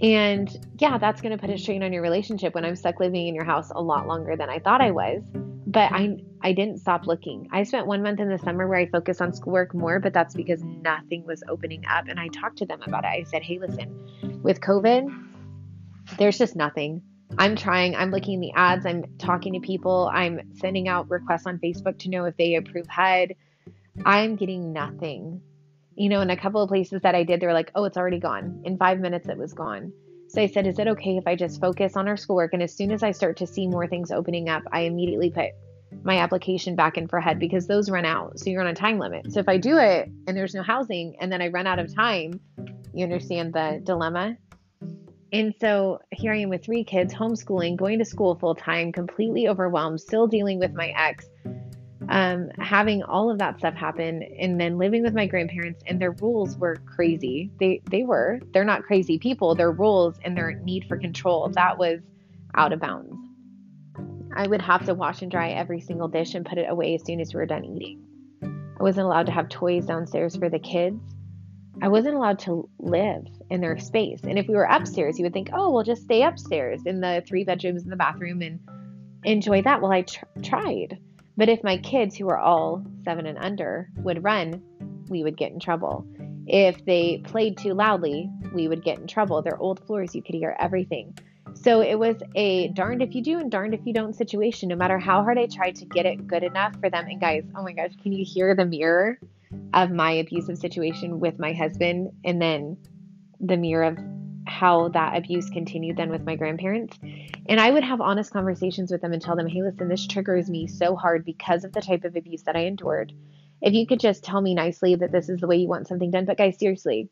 and 0.00 0.66
yeah 0.78 0.98
that's 0.98 1.20
going 1.20 1.36
to 1.36 1.38
put 1.38 1.50
a 1.50 1.58
strain 1.58 1.82
on 1.82 1.92
your 1.92 2.02
relationship 2.02 2.54
when 2.54 2.64
i'm 2.64 2.76
stuck 2.76 3.00
living 3.00 3.26
in 3.26 3.34
your 3.34 3.44
house 3.44 3.70
a 3.74 3.80
lot 3.80 4.06
longer 4.06 4.36
than 4.36 4.50
i 4.50 4.58
thought 4.58 4.80
i 4.80 4.90
was 4.90 5.22
but 5.74 5.90
I 5.92 6.16
I 6.40 6.52
didn't 6.52 6.78
stop 6.78 7.06
looking. 7.06 7.48
I 7.50 7.64
spent 7.64 7.86
one 7.86 8.02
month 8.02 8.20
in 8.20 8.28
the 8.28 8.38
summer 8.38 8.68
where 8.68 8.78
I 8.78 8.86
focused 8.86 9.20
on 9.20 9.32
schoolwork 9.32 9.74
more, 9.74 9.98
but 9.98 10.12
that's 10.12 10.34
because 10.34 10.62
nothing 10.62 11.24
was 11.26 11.42
opening 11.48 11.82
up. 11.90 12.06
And 12.06 12.20
I 12.20 12.28
talked 12.28 12.58
to 12.58 12.66
them 12.66 12.80
about 12.82 13.04
it. 13.04 13.08
I 13.08 13.24
said, 13.24 13.42
hey, 13.42 13.58
listen, 13.58 14.40
with 14.42 14.60
COVID, 14.60 15.08
there's 16.18 16.38
just 16.38 16.54
nothing. 16.54 17.02
I'm 17.38 17.56
trying, 17.56 17.96
I'm 17.96 18.10
looking 18.10 18.40
the 18.40 18.52
ads, 18.54 18.86
I'm 18.86 19.04
talking 19.18 19.54
to 19.54 19.60
people, 19.60 20.10
I'm 20.12 20.40
sending 20.54 20.86
out 20.86 21.10
requests 21.10 21.46
on 21.46 21.58
Facebook 21.58 21.98
to 22.00 22.10
know 22.10 22.26
if 22.26 22.36
they 22.36 22.54
approve 22.54 22.86
HUD. 22.86 23.34
I'm 24.04 24.36
getting 24.36 24.72
nothing. 24.72 25.40
You 25.94 26.08
know, 26.08 26.20
in 26.20 26.30
a 26.30 26.36
couple 26.36 26.62
of 26.62 26.68
places 26.68 27.02
that 27.02 27.14
I 27.14 27.22
did, 27.22 27.40
they 27.40 27.46
were 27.46 27.52
like, 27.52 27.70
oh, 27.74 27.84
it's 27.84 27.96
already 27.96 28.18
gone. 28.18 28.62
In 28.64 28.76
five 28.76 28.98
minutes, 28.98 29.28
it 29.28 29.38
was 29.38 29.52
gone. 29.52 29.92
So 30.28 30.42
I 30.42 30.46
said, 30.46 30.66
Is 30.66 30.80
it 30.80 30.88
okay 30.88 31.16
if 31.16 31.28
I 31.28 31.36
just 31.36 31.60
focus 31.60 31.96
on 31.96 32.08
our 32.08 32.16
schoolwork? 32.16 32.54
And 32.54 32.62
as 32.62 32.74
soon 32.74 32.90
as 32.90 33.04
I 33.04 33.12
start 33.12 33.36
to 33.36 33.46
see 33.46 33.68
more 33.68 33.86
things 33.86 34.10
opening 34.10 34.48
up, 34.48 34.64
I 34.72 34.80
immediately 34.80 35.30
put 35.30 35.50
my 36.02 36.18
application 36.18 36.74
back 36.74 36.96
in 36.96 37.06
for 37.06 37.20
HUD 37.20 37.38
because 37.38 37.68
those 37.68 37.88
run 37.88 38.04
out. 38.04 38.40
So 38.40 38.50
you're 38.50 38.60
on 38.60 38.66
a 38.66 38.74
time 38.74 38.98
limit. 38.98 39.32
So 39.32 39.38
if 39.38 39.48
I 39.48 39.58
do 39.58 39.78
it 39.78 40.10
and 40.26 40.36
there's 40.36 40.54
no 40.54 40.62
housing 40.62 41.16
and 41.20 41.30
then 41.30 41.40
I 41.40 41.48
run 41.48 41.68
out 41.68 41.78
of 41.78 41.94
time, 41.94 42.40
you 42.92 43.04
understand 43.04 43.52
the 43.52 43.80
dilemma? 43.84 44.36
And 45.32 45.54
so 45.60 46.00
here 46.10 46.32
I 46.32 46.38
am 46.38 46.48
with 46.48 46.64
three 46.64 46.84
kids, 46.84 47.14
homeschooling, 47.14 47.76
going 47.76 47.98
to 48.00 48.04
school 48.04 48.34
full 48.34 48.54
time, 48.54 48.92
completely 48.92 49.48
overwhelmed, 49.48 50.00
still 50.00 50.26
dealing 50.26 50.58
with 50.58 50.72
my 50.74 50.92
ex. 50.96 51.26
Um, 52.08 52.50
having 52.58 53.02
all 53.02 53.30
of 53.30 53.38
that 53.38 53.58
stuff 53.58 53.74
happen 53.74 54.22
and 54.38 54.60
then 54.60 54.78
living 54.78 55.02
with 55.02 55.14
my 55.14 55.26
grandparents 55.26 55.82
and 55.86 56.00
their 56.00 56.12
rules 56.12 56.56
were 56.56 56.76
crazy. 56.86 57.50
They 57.58 57.82
they 57.90 58.02
were. 58.02 58.40
They're 58.52 58.64
not 58.64 58.82
crazy 58.82 59.18
people. 59.18 59.54
Their 59.54 59.72
rules 59.72 60.18
and 60.24 60.36
their 60.36 60.52
need 60.52 60.86
for 60.88 60.96
control 60.96 61.48
that 61.54 61.78
was 61.78 62.00
out 62.54 62.72
of 62.72 62.80
bounds. 62.80 63.14
I 64.36 64.46
would 64.46 64.62
have 64.62 64.84
to 64.86 64.94
wash 64.94 65.22
and 65.22 65.30
dry 65.30 65.50
every 65.50 65.80
single 65.80 66.08
dish 66.08 66.34
and 66.34 66.44
put 66.44 66.58
it 66.58 66.68
away 66.68 66.94
as 66.94 67.04
soon 67.04 67.20
as 67.20 67.32
we 67.32 67.38
were 67.38 67.46
done 67.46 67.64
eating. 67.64 68.04
I 68.78 68.82
wasn't 68.82 69.06
allowed 69.06 69.26
to 69.26 69.32
have 69.32 69.48
toys 69.48 69.86
downstairs 69.86 70.36
for 70.36 70.50
the 70.50 70.58
kids. 70.58 71.00
I 71.80 71.88
wasn't 71.88 72.16
allowed 72.16 72.40
to 72.40 72.68
live 72.78 73.26
in 73.50 73.60
their 73.60 73.78
space. 73.78 74.20
And 74.24 74.38
if 74.38 74.48
we 74.48 74.54
were 74.54 74.64
upstairs 74.64 75.18
you 75.18 75.24
would 75.24 75.32
think 75.32 75.50
oh 75.52 75.70
we'll 75.70 75.84
just 75.84 76.02
stay 76.02 76.22
upstairs 76.22 76.82
in 76.84 77.00
the 77.00 77.22
three 77.26 77.44
bedrooms 77.44 77.84
in 77.84 77.90
the 77.90 77.96
bathroom 77.96 78.42
and 78.42 78.60
enjoy 79.24 79.62
that. 79.62 79.80
Well 79.80 79.92
i 79.92 80.02
tr- 80.02 80.24
tried 80.42 80.98
but 81.36 81.48
if 81.48 81.64
my 81.64 81.76
kids, 81.78 82.16
who 82.16 82.26
were 82.26 82.38
all 82.38 82.84
seven 83.04 83.26
and 83.26 83.38
under, 83.38 83.90
would 83.96 84.22
run, 84.22 84.62
we 85.08 85.22
would 85.22 85.36
get 85.36 85.52
in 85.52 85.60
trouble. 85.60 86.06
If 86.46 86.84
they 86.84 87.22
played 87.24 87.56
too 87.56 87.74
loudly, 87.74 88.30
we 88.54 88.68
would 88.68 88.84
get 88.84 88.98
in 88.98 89.06
trouble. 89.06 89.42
They're 89.42 89.58
old 89.58 89.84
floors, 89.86 90.14
you 90.14 90.22
could 90.22 90.34
hear 90.34 90.56
everything. 90.58 91.16
So 91.54 91.80
it 91.80 91.98
was 91.98 92.16
a 92.34 92.68
darned 92.68 93.02
if 93.02 93.14
you 93.14 93.22
do 93.22 93.38
and 93.38 93.50
darned 93.50 93.74
if 93.74 93.80
you 93.84 93.92
don't 93.92 94.14
situation, 94.14 94.68
no 94.68 94.76
matter 94.76 94.98
how 94.98 95.22
hard 95.22 95.38
I 95.38 95.46
tried 95.46 95.76
to 95.76 95.84
get 95.86 96.04
it 96.06 96.26
good 96.26 96.42
enough 96.42 96.74
for 96.80 96.90
them. 96.90 97.06
And 97.08 97.20
guys, 97.20 97.44
oh 97.56 97.62
my 97.62 97.72
gosh, 97.72 97.92
can 98.02 98.12
you 98.12 98.24
hear 98.26 98.54
the 98.54 98.66
mirror 98.66 99.18
of 99.72 99.90
my 99.90 100.12
abusive 100.12 100.58
situation 100.58 101.20
with 101.20 101.38
my 101.38 101.52
husband 101.52 102.10
and 102.24 102.40
then 102.42 102.76
the 103.40 103.56
mirror 103.56 103.84
of 103.84 103.98
how 104.46 104.88
that 104.88 105.16
abuse 105.16 105.48
continued 105.50 105.96
then 105.96 106.10
with 106.10 106.24
my 106.24 106.36
grandparents. 106.36 106.98
And 107.48 107.60
I 107.60 107.70
would 107.70 107.84
have 107.84 108.00
honest 108.00 108.32
conversations 108.32 108.90
with 108.90 109.00
them 109.00 109.12
and 109.12 109.22
tell 109.22 109.36
them, 109.36 109.46
hey, 109.46 109.62
listen, 109.62 109.88
this 109.88 110.06
triggers 110.06 110.48
me 110.48 110.66
so 110.66 110.96
hard 110.96 111.24
because 111.24 111.64
of 111.64 111.72
the 111.72 111.80
type 111.80 112.04
of 112.04 112.16
abuse 112.16 112.42
that 112.42 112.56
I 112.56 112.66
endured. 112.66 113.12
If 113.62 113.72
you 113.72 113.86
could 113.86 114.00
just 114.00 114.24
tell 114.24 114.40
me 114.40 114.54
nicely 114.54 114.94
that 114.96 115.12
this 115.12 115.28
is 115.28 115.40
the 115.40 115.46
way 115.46 115.56
you 115.56 115.68
want 115.68 115.88
something 115.88 116.10
done. 116.10 116.26
But 116.26 116.38
guys, 116.38 116.58
seriously, 116.58 117.08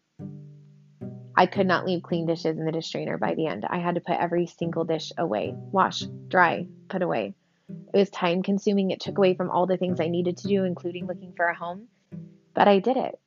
I 1.35 1.47
could 1.47 1.67
not 1.67 1.87
leave 1.87 2.03
clean 2.03 2.27
dishes 2.27 2.59
in 2.59 2.67
the 2.67 2.73
dish 2.73 2.91
drainer 2.91 3.17
by 3.17 3.35
the 3.35 3.47
end. 3.47 3.65
I 3.69 3.79
had 3.79 3.95
to 3.95 4.03
put 4.03 4.19
every 4.19 4.47
single 4.47 4.85
dish 4.85 5.13
away, 5.17 5.55
wash, 5.57 6.01
dry, 6.29 6.67
put 6.89 7.03
away. 7.03 7.35
It 7.95 7.97
was 7.97 8.11
time 8.11 8.43
consuming. 8.43 8.91
It 8.91 9.01
took 9.01 9.17
away 9.17 9.35
from 9.35 9.51
all 9.51 9.67
the 9.67 9.79
things 9.79 10.01
I 10.01 10.09
needed 10.09 10.37
to 10.39 10.49
do, 10.49 10.65
including 10.65 11.07
looking 11.07 11.33
for 11.35 11.47
a 11.47 11.55
home. 11.55 11.89
But 12.55 12.69
I 12.69 12.81
did 12.81 12.99
it. 12.99 13.19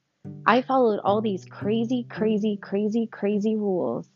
I 0.48 0.62
followed 0.62 1.00
all 1.04 1.22
these 1.22 1.44
crazy, 1.46 2.06
crazy, 2.08 2.58
crazy, 2.62 3.08
crazy 3.08 3.56
rules 3.56 4.08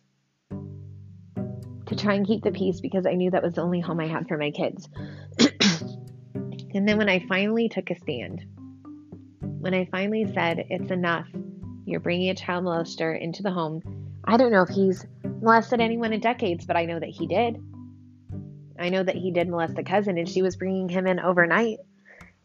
to 0.52 1.96
try 1.96 2.14
and 2.14 2.26
keep 2.26 2.44
the 2.44 2.52
peace 2.52 2.80
because 2.82 3.08
I 3.08 3.16
knew 3.16 3.32
that 3.32 3.42
was 3.42 3.54
the 3.54 3.62
only 3.62 3.80
home 3.80 4.00
I 4.00 4.08
had 4.08 4.28
for 4.28 4.38
my 4.38 4.52
kids. 4.52 4.88
and 6.36 6.88
then 6.88 7.00
when 7.00 7.10
I 7.10 7.26
finally 7.28 7.68
took 7.68 7.90
a 7.90 7.96
stand, 7.96 8.46
when 9.42 9.74
I 9.74 9.86
finally 9.86 10.32
said, 10.32 10.66
it's 10.70 10.92
enough, 10.92 11.28
you're 11.86 12.00
bringing 12.00 12.30
a 12.30 12.36
child 12.36 12.64
molester 12.64 13.20
into 13.20 13.42
the 13.42 13.52
home, 13.52 13.82
I 14.24 14.38
don't 14.38 14.52
know 14.52 14.62
if 14.62 14.70
he's 14.70 15.08
molested 15.42 15.82
anyone 15.82 16.14
in 16.14 16.20
decades, 16.20 16.64
but 16.64 16.78
I 16.78 16.86
know 16.86 17.00
that 17.00 17.10
he 17.10 17.26
did. 17.26 17.58
I 18.78 18.90
know 18.90 19.02
that 19.02 19.16
he 19.16 19.32
did 19.32 19.50
molest 19.50 19.80
a 19.80 19.84
cousin 19.84 20.20
and 20.20 20.30
she 20.30 20.44
was 20.44 20.56
bringing 20.56 20.90
him 20.90 21.08
in 21.08 21.20
overnight. 21.20 21.80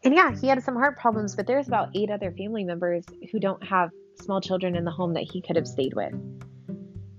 And 0.04 0.14
yeah, 0.14 0.32
he 0.38 0.48
had 0.48 0.62
some 0.62 0.76
heart 0.76 0.98
problems, 0.98 1.34
but 1.34 1.46
there's 1.46 1.66
about 1.66 1.88
eight 1.94 2.10
other 2.10 2.30
family 2.32 2.62
members 2.62 3.06
who 3.32 3.40
don't 3.40 3.62
have 3.64 3.90
small 4.20 4.40
children 4.40 4.76
in 4.76 4.84
the 4.84 4.90
home 4.90 5.14
that 5.14 5.22
he 5.22 5.40
could 5.40 5.56
have 5.56 5.66
stayed 5.66 5.94
with. 5.94 6.12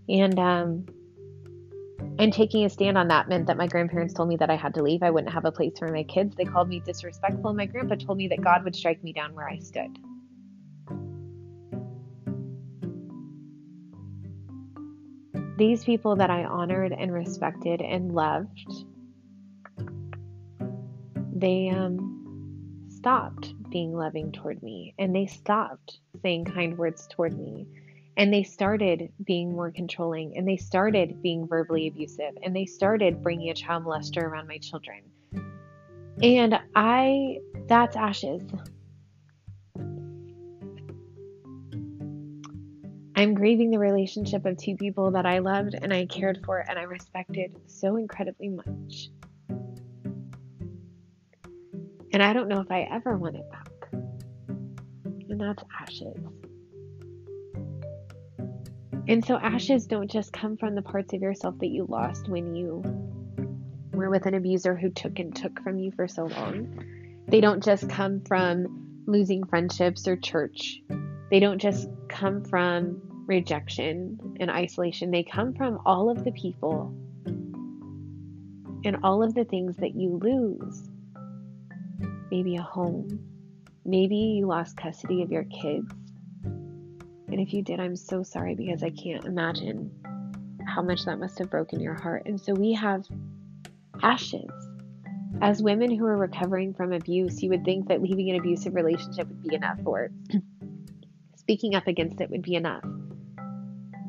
And 0.07 0.39
um 0.39 0.85
and 2.17 2.31
taking 2.31 2.63
a 2.63 2.69
stand 2.69 2.97
on 2.97 3.09
that 3.09 3.27
meant 3.27 3.47
that 3.47 3.57
my 3.57 3.67
grandparents 3.67 4.13
told 4.13 4.29
me 4.29 4.37
that 4.37 4.49
I 4.49 4.55
had 4.55 4.73
to 4.75 4.83
leave. 4.83 5.03
I 5.03 5.09
wouldn't 5.09 5.33
have 5.33 5.45
a 5.45 5.51
place 5.51 5.73
for 5.77 5.91
my 5.91 6.03
kids. 6.03 6.35
They 6.35 6.45
called 6.45 6.69
me 6.69 6.79
disrespectful, 6.79 7.49
and 7.49 7.57
my 7.57 7.65
grandpa 7.65 7.95
told 7.95 8.17
me 8.19 8.27
that 8.29 8.41
God 8.41 8.63
would 8.63 8.75
strike 8.75 9.03
me 9.03 9.11
down 9.11 9.33
where 9.33 9.49
I 9.49 9.57
stood. 9.57 9.97
These 15.57 15.83
people 15.83 16.17
that 16.17 16.29
I 16.29 16.43
honored 16.43 16.93
and 16.93 17.11
respected 17.11 17.81
and 17.81 18.13
loved, 18.13 18.69
they 21.33 21.69
um 21.69 22.14
stopped 23.05 23.53
being 23.69 23.93
loving 23.93 24.31
toward 24.31 24.63
me 24.63 24.95
and 24.97 25.15
they 25.15 25.27
stopped 25.27 25.99
saying 26.23 26.43
kind 26.43 26.75
words 26.75 27.05
toward 27.05 27.37
me 27.37 27.67
and 28.17 28.33
they 28.33 28.41
started 28.41 29.11
being 29.23 29.51
more 29.51 29.69
controlling 29.69 30.35
and 30.35 30.47
they 30.47 30.57
started 30.57 31.21
being 31.21 31.47
verbally 31.47 31.87
abusive 31.87 32.35
and 32.41 32.55
they 32.55 32.65
started 32.65 33.21
bringing 33.21 33.51
a 33.51 33.53
child 33.53 33.85
molester 33.85 34.23
around 34.23 34.47
my 34.47 34.57
children. 34.57 35.03
And 36.23 36.59
I, 36.75 37.41
that's 37.67 37.95
ashes. 37.95 38.41
I'm 43.15 43.35
grieving 43.35 43.69
the 43.69 43.77
relationship 43.77 44.47
of 44.47 44.57
two 44.57 44.75
people 44.77 45.11
that 45.11 45.27
I 45.27 45.37
loved 45.37 45.75
and 45.79 45.93
I 45.93 46.07
cared 46.07 46.43
for 46.43 46.57
and 46.67 46.79
I 46.79 46.83
respected 46.83 47.55
so 47.67 47.97
incredibly 47.97 48.49
much. 48.49 49.11
And 52.15 52.23
I 52.23 52.31
don't 52.31 52.47
know 52.47 52.61
if 52.61 52.71
I 52.71 52.87
ever 52.89 53.17
want 53.17 53.35
it 53.35 53.43
back. 53.51 53.89
And 53.91 55.37
that's 55.37 55.61
ashes. 55.81 56.15
And 59.09 59.25
so 59.25 59.35
ashes 59.35 59.85
don't 59.85 60.09
just 60.09 60.31
come 60.31 60.55
from 60.55 60.75
the 60.75 60.81
parts 60.81 61.13
of 61.13 61.21
yourself 61.21 61.59
that 61.59 61.67
you 61.67 61.85
lost 61.89 62.29
when 62.29 62.55
you 62.55 62.81
were 63.91 64.09
with 64.09 64.27
an 64.27 64.33
abuser 64.33 64.77
who 64.77 64.91
took 64.91 65.19
and 65.19 65.35
took 65.35 65.61
from 65.61 65.77
you 65.77 65.91
for 65.91 66.07
so 66.07 66.23
long. 66.23 66.85
They 67.27 67.41
don't 67.41 67.61
just 67.61 67.89
come 67.89 68.21
from 68.21 69.03
losing 69.05 69.45
friendships 69.45 70.07
or 70.07 70.15
church. 70.15 70.79
They 71.29 71.41
don't 71.41 71.59
just 71.59 71.89
come 72.07 72.45
from 72.45 73.25
rejection 73.25 74.37
and 74.39 74.49
isolation. 74.49 75.11
They 75.11 75.23
come 75.23 75.53
from 75.53 75.81
all 75.85 76.09
of 76.09 76.23
the 76.23 76.31
people 76.31 76.95
and 78.85 78.95
all 79.03 79.21
of 79.21 79.33
the 79.33 79.43
things 79.43 79.75
that 79.75 79.95
you 79.95 80.17
lose 80.23 80.94
maybe 82.31 82.55
a 82.55 82.61
home. 82.61 83.19
Maybe 83.85 84.15
you 84.15 84.47
lost 84.47 84.77
custody 84.77 85.21
of 85.21 85.31
your 85.31 85.43
kids. 85.45 85.91
And 86.43 87.39
if 87.39 87.53
you 87.53 87.61
did, 87.61 87.79
I'm 87.79 87.95
so 87.95 88.23
sorry 88.23 88.55
because 88.55 88.83
I 88.83 88.89
can't 88.89 89.25
imagine 89.25 89.91
how 90.67 90.81
much 90.81 91.05
that 91.05 91.19
must 91.19 91.37
have 91.39 91.49
broken 91.49 91.79
your 91.79 91.93
heart. 91.93 92.23
And 92.25 92.39
so 92.39 92.53
we 92.53 92.73
have 92.73 93.05
ashes. 94.01 94.49
As 95.41 95.61
women 95.61 95.93
who 95.93 96.05
are 96.05 96.17
recovering 96.17 96.73
from 96.73 96.93
abuse, 96.93 97.43
you 97.43 97.49
would 97.49 97.65
think 97.65 97.87
that 97.89 98.01
leaving 98.01 98.29
an 98.29 98.37
abusive 98.37 98.73
relationship 98.73 99.27
would 99.27 99.43
be 99.43 99.55
enough, 99.55 99.79
or 99.83 100.09
speaking 101.35 101.75
up 101.75 101.87
against 101.87 102.21
it 102.21 102.29
would 102.29 102.41
be 102.41 102.55
enough. 102.55 102.83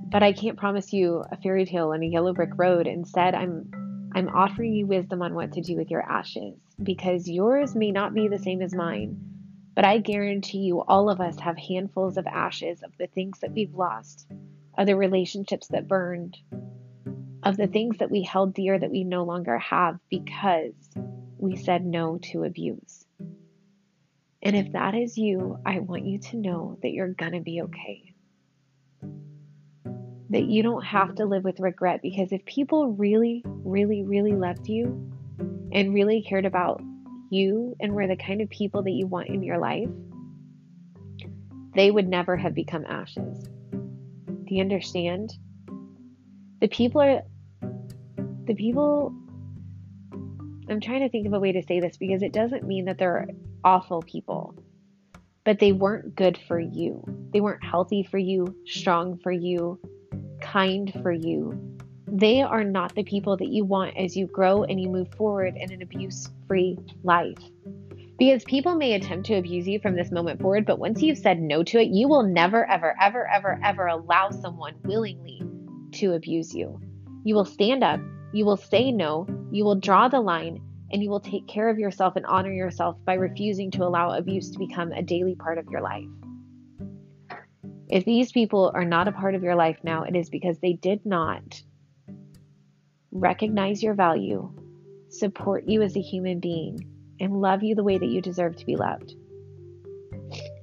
But 0.08 0.22
I 0.22 0.32
can't 0.32 0.56
promise 0.56 0.92
you 0.92 1.24
a 1.30 1.36
fairy 1.36 1.66
tale 1.66 1.92
and 1.92 2.04
a 2.04 2.06
yellow 2.06 2.32
brick 2.32 2.52
road. 2.56 2.86
Instead, 2.86 3.34
I'm 3.34 3.70
I'm 4.14 4.28
offering 4.28 4.72
you 4.72 4.86
wisdom 4.86 5.20
on 5.20 5.34
what 5.34 5.52
to 5.52 5.60
do 5.60 5.76
with 5.76 5.90
your 5.90 6.02
ashes 6.02 6.54
because 6.82 7.28
yours 7.28 7.74
may 7.74 7.90
not 7.90 8.14
be 8.14 8.28
the 8.28 8.38
same 8.38 8.62
as 8.62 8.74
mine. 8.74 9.20
But 9.74 9.84
I 9.84 9.98
guarantee 9.98 10.58
you, 10.58 10.80
all 10.80 11.10
of 11.10 11.20
us 11.20 11.38
have 11.40 11.58
handfuls 11.58 12.16
of 12.16 12.26
ashes 12.26 12.82
of 12.82 12.96
the 12.98 13.06
things 13.08 13.40
that 13.40 13.52
we've 13.52 13.74
lost, 13.74 14.26
of 14.76 14.86
the 14.86 14.96
relationships 14.96 15.68
that 15.68 15.88
burned, 15.88 16.38
of 17.42 17.56
the 17.56 17.66
things 17.66 17.98
that 17.98 18.10
we 18.10 18.22
held 18.22 18.54
dear 18.54 18.78
that 18.78 18.90
we 18.90 19.04
no 19.04 19.24
longer 19.24 19.58
have 19.58 19.98
because 20.08 20.74
we 21.36 21.56
said 21.56 21.84
no 21.84 22.18
to 22.32 22.44
abuse. 22.44 23.04
And 24.42 24.56
if 24.56 24.72
that 24.72 24.94
is 24.94 25.18
you, 25.18 25.58
I 25.66 25.80
want 25.80 26.06
you 26.06 26.18
to 26.18 26.36
know 26.36 26.78
that 26.82 26.92
you're 26.92 27.08
going 27.08 27.32
to 27.32 27.40
be 27.40 27.62
okay 27.62 28.14
that 30.30 30.44
you 30.44 30.62
don't 30.62 30.84
have 30.84 31.14
to 31.16 31.24
live 31.24 31.44
with 31.44 31.60
regret 31.60 32.02
because 32.02 32.32
if 32.32 32.44
people 32.44 32.92
really, 32.92 33.42
really, 33.46 34.02
really 34.02 34.32
loved 34.32 34.68
you 34.68 35.10
and 35.72 35.94
really 35.94 36.22
cared 36.22 36.46
about 36.46 36.82
you 37.30 37.76
and 37.80 37.92
were 37.92 38.06
the 38.06 38.16
kind 38.16 38.40
of 38.40 38.48
people 38.50 38.82
that 38.82 38.92
you 38.92 39.06
want 39.06 39.28
in 39.28 39.42
your 39.42 39.58
life, 39.58 39.88
they 41.74 41.90
would 41.90 42.08
never 42.08 42.36
have 42.36 42.54
become 42.54 42.84
ashes. 42.86 43.48
Do 44.44 44.54
you 44.54 44.62
understand? 44.62 45.32
The 46.60 46.68
people 46.68 47.02
are, 47.02 47.22
the 48.44 48.54
people, 48.54 49.12
I'm 50.68 50.80
trying 50.80 51.00
to 51.00 51.08
think 51.08 51.26
of 51.26 51.32
a 51.32 51.40
way 51.40 51.52
to 51.52 51.62
say 51.62 51.80
this 51.80 51.96
because 51.96 52.22
it 52.22 52.32
doesn't 52.32 52.66
mean 52.66 52.86
that 52.86 52.98
they're 52.98 53.26
awful 53.64 54.02
people, 54.02 54.54
but 55.44 55.58
they 55.58 55.72
weren't 55.72 56.14
good 56.14 56.38
for 56.48 56.58
you. 56.58 57.04
They 57.32 57.40
weren't 57.40 57.64
healthy 57.64 58.04
for 58.04 58.18
you, 58.18 58.56
strong 58.64 59.18
for 59.18 59.32
you, 59.32 59.80
kind 60.40 60.92
for 61.02 61.12
you. 61.12 61.75
They 62.08 62.40
are 62.40 62.62
not 62.62 62.94
the 62.94 63.02
people 63.02 63.36
that 63.36 63.48
you 63.48 63.64
want 63.64 63.96
as 63.96 64.16
you 64.16 64.28
grow 64.28 64.62
and 64.62 64.80
you 64.80 64.88
move 64.88 65.12
forward 65.14 65.56
in 65.56 65.72
an 65.72 65.82
abuse 65.82 66.28
free 66.46 66.78
life. 67.02 67.38
Because 68.16 68.44
people 68.44 68.76
may 68.76 68.94
attempt 68.94 69.26
to 69.26 69.34
abuse 69.34 69.66
you 69.66 69.80
from 69.80 69.96
this 69.96 70.12
moment 70.12 70.40
forward, 70.40 70.64
but 70.64 70.78
once 70.78 71.02
you've 71.02 71.18
said 71.18 71.40
no 71.40 71.64
to 71.64 71.80
it, 71.80 71.88
you 71.88 72.08
will 72.08 72.22
never, 72.22 72.64
ever, 72.70 72.94
ever, 73.00 73.28
ever, 73.28 73.60
ever 73.62 73.86
allow 73.88 74.30
someone 74.30 74.74
willingly 74.84 75.42
to 75.92 76.14
abuse 76.14 76.54
you. 76.54 76.80
You 77.24 77.34
will 77.34 77.44
stand 77.44 77.82
up, 77.82 78.00
you 78.32 78.44
will 78.44 78.56
say 78.56 78.92
no, 78.92 79.26
you 79.50 79.64
will 79.64 79.74
draw 79.74 80.08
the 80.08 80.20
line, 80.20 80.62
and 80.92 81.02
you 81.02 81.10
will 81.10 81.20
take 81.20 81.48
care 81.48 81.68
of 81.68 81.78
yourself 81.78 82.14
and 82.14 82.24
honor 82.24 82.52
yourself 82.52 82.96
by 83.04 83.14
refusing 83.14 83.72
to 83.72 83.82
allow 83.82 84.12
abuse 84.12 84.50
to 84.52 84.58
become 84.58 84.92
a 84.92 85.02
daily 85.02 85.34
part 85.34 85.58
of 85.58 85.66
your 85.68 85.80
life. 85.80 86.06
If 87.88 88.04
these 88.04 88.32
people 88.32 88.70
are 88.74 88.84
not 88.84 89.08
a 89.08 89.12
part 89.12 89.34
of 89.34 89.42
your 89.42 89.56
life 89.56 89.78
now, 89.82 90.04
it 90.04 90.16
is 90.16 90.30
because 90.30 90.58
they 90.60 90.72
did 90.74 91.04
not 91.04 91.62
recognize 93.20 93.82
your 93.82 93.94
value, 93.94 94.52
support 95.08 95.64
you 95.66 95.82
as 95.82 95.96
a 95.96 96.00
human 96.00 96.40
being, 96.40 96.88
and 97.20 97.40
love 97.40 97.62
you 97.62 97.74
the 97.74 97.84
way 97.84 97.98
that 97.98 98.06
you 98.06 98.20
deserve 98.20 98.56
to 98.56 98.66
be 98.66 98.76
loved. 98.76 99.14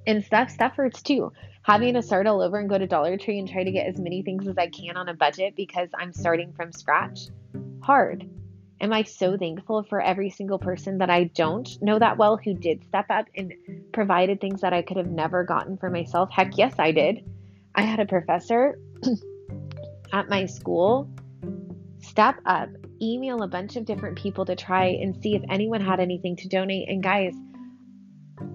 And 0.05 0.23
stuff 0.23 0.49
stuff 0.49 0.75
hurts 0.75 1.01
too. 1.01 1.31
Having 1.63 1.93
to 1.93 2.01
start 2.01 2.27
all 2.27 2.41
over 2.41 2.59
and 2.59 2.69
go 2.69 2.77
to 2.77 2.85
Dollar 2.85 3.17
Tree 3.17 3.39
and 3.39 3.47
try 3.47 3.63
to 3.63 3.71
get 3.71 3.87
as 3.87 3.97
many 3.97 4.21
things 4.21 4.47
as 4.47 4.57
I 4.57 4.67
can 4.67 4.97
on 4.97 5.07
a 5.07 5.13
budget 5.13 5.55
because 5.55 5.89
I'm 5.97 6.11
starting 6.11 6.51
from 6.51 6.73
scratch. 6.73 7.21
Hard. 7.81 8.29
Am 8.81 8.91
I 8.91 9.03
so 9.03 9.37
thankful 9.37 9.83
for 9.83 10.01
every 10.01 10.29
single 10.29 10.59
person 10.59 10.97
that 10.97 11.09
I 11.09 11.25
don't 11.25 11.69
know 11.81 11.97
that 11.99 12.17
well 12.17 12.35
who 12.35 12.53
did 12.53 12.83
step 12.83 13.05
up 13.09 13.27
and 13.35 13.53
provided 13.93 14.41
things 14.41 14.59
that 14.59 14.73
I 14.73 14.81
could 14.81 14.97
have 14.97 15.09
never 15.09 15.45
gotten 15.45 15.77
for 15.77 15.89
myself? 15.89 16.29
Heck, 16.31 16.57
yes, 16.57 16.73
I 16.77 16.91
did. 16.91 17.23
I 17.75 17.83
had 17.83 18.01
a 18.01 18.05
professor 18.05 18.77
at 20.13 20.27
my 20.27 20.45
school 20.45 21.09
step 22.13 22.35
up, 22.45 22.69
email 23.01 23.41
a 23.41 23.47
bunch 23.47 23.75
of 23.75 23.85
different 23.85 24.15
people 24.15 24.45
to 24.45 24.55
try 24.55 24.85
and 24.85 25.19
see 25.19 25.35
if 25.35 25.41
anyone 25.49 25.81
had 25.81 25.99
anything 25.99 26.35
to 26.35 26.47
donate. 26.47 26.87
And 26.87 27.01
guys, 27.01 27.33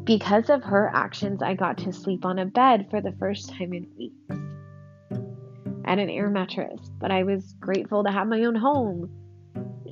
because 0.05 0.49
of 0.49 0.63
her 0.63 0.89
actions, 0.95 1.43
I 1.43 1.55
got 1.55 1.77
to 1.79 1.93
sleep 1.93 2.25
on 2.25 2.39
a 2.39 2.47
bed 2.47 2.87
for 2.89 3.01
the 3.01 3.11
first 3.19 3.51
time 3.51 3.73
in 3.73 3.89
weeks 3.99 4.15
and 4.31 6.01
an 6.01 6.09
air 6.09 6.31
mattress, 6.31 6.81
but 7.01 7.11
I 7.11 7.25
was 7.25 7.57
grateful 7.59 8.05
to 8.05 8.13
have 8.13 8.29
my 8.29 8.45
own 8.45 8.55
home 8.55 9.11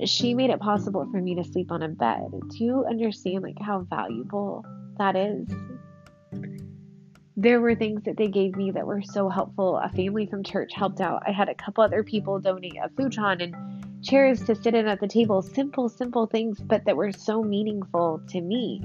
she 0.05 0.33
made 0.33 0.49
it 0.49 0.59
possible 0.59 1.07
for 1.11 1.19
me 1.19 1.35
to 1.35 1.43
sleep 1.43 1.71
on 1.71 1.81
a 1.81 1.89
bed. 1.89 2.29
Do 2.49 2.63
you 2.63 2.85
understand 2.87 3.43
like 3.43 3.57
how 3.59 3.81
valuable 3.89 4.63
that 4.97 5.15
is? 5.15 5.47
There 7.39 7.61
were 7.61 7.75
things 7.75 8.01
that 8.05 8.17
they 8.17 8.29
gave 8.29 8.55
me 8.55 8.71
that 8.71 8.87
were 8.87 9.03
so 9.03 9.29
helpful. 9.29 9.77
A 9.77 9.89
family 9.89 10.25
from 10.25 10.43
church 10.43 10.73
helped 10.73 10.99
out. 10.99 11.21
I 11.27 11.31
had 11.31 11.49
a 11.49 11.53
couple 11.53 11.83
other 11.83 12.03
people 12.03 12.39
donate 12.39 12.77
a 12.83 12.89
futon 12.89 13.41
and 13.41 14.03
chairs 14.03 14.43
to 14.45 14.55
sit 14.55 14.73
in 14.73 14.87
at 14.87 14.99
the 14.99 15.07
table. 15.07 15.43
Simple, 15.43 15.87
simple 15.87 16.25
things, 16.25 16.59
but 16.59 16.85
that 16.85 16.97
were 16.97 17.11
so 17.11 17.43
meaningful 17.43 18.21
to 18.29 18.41
me. 18.41 18.81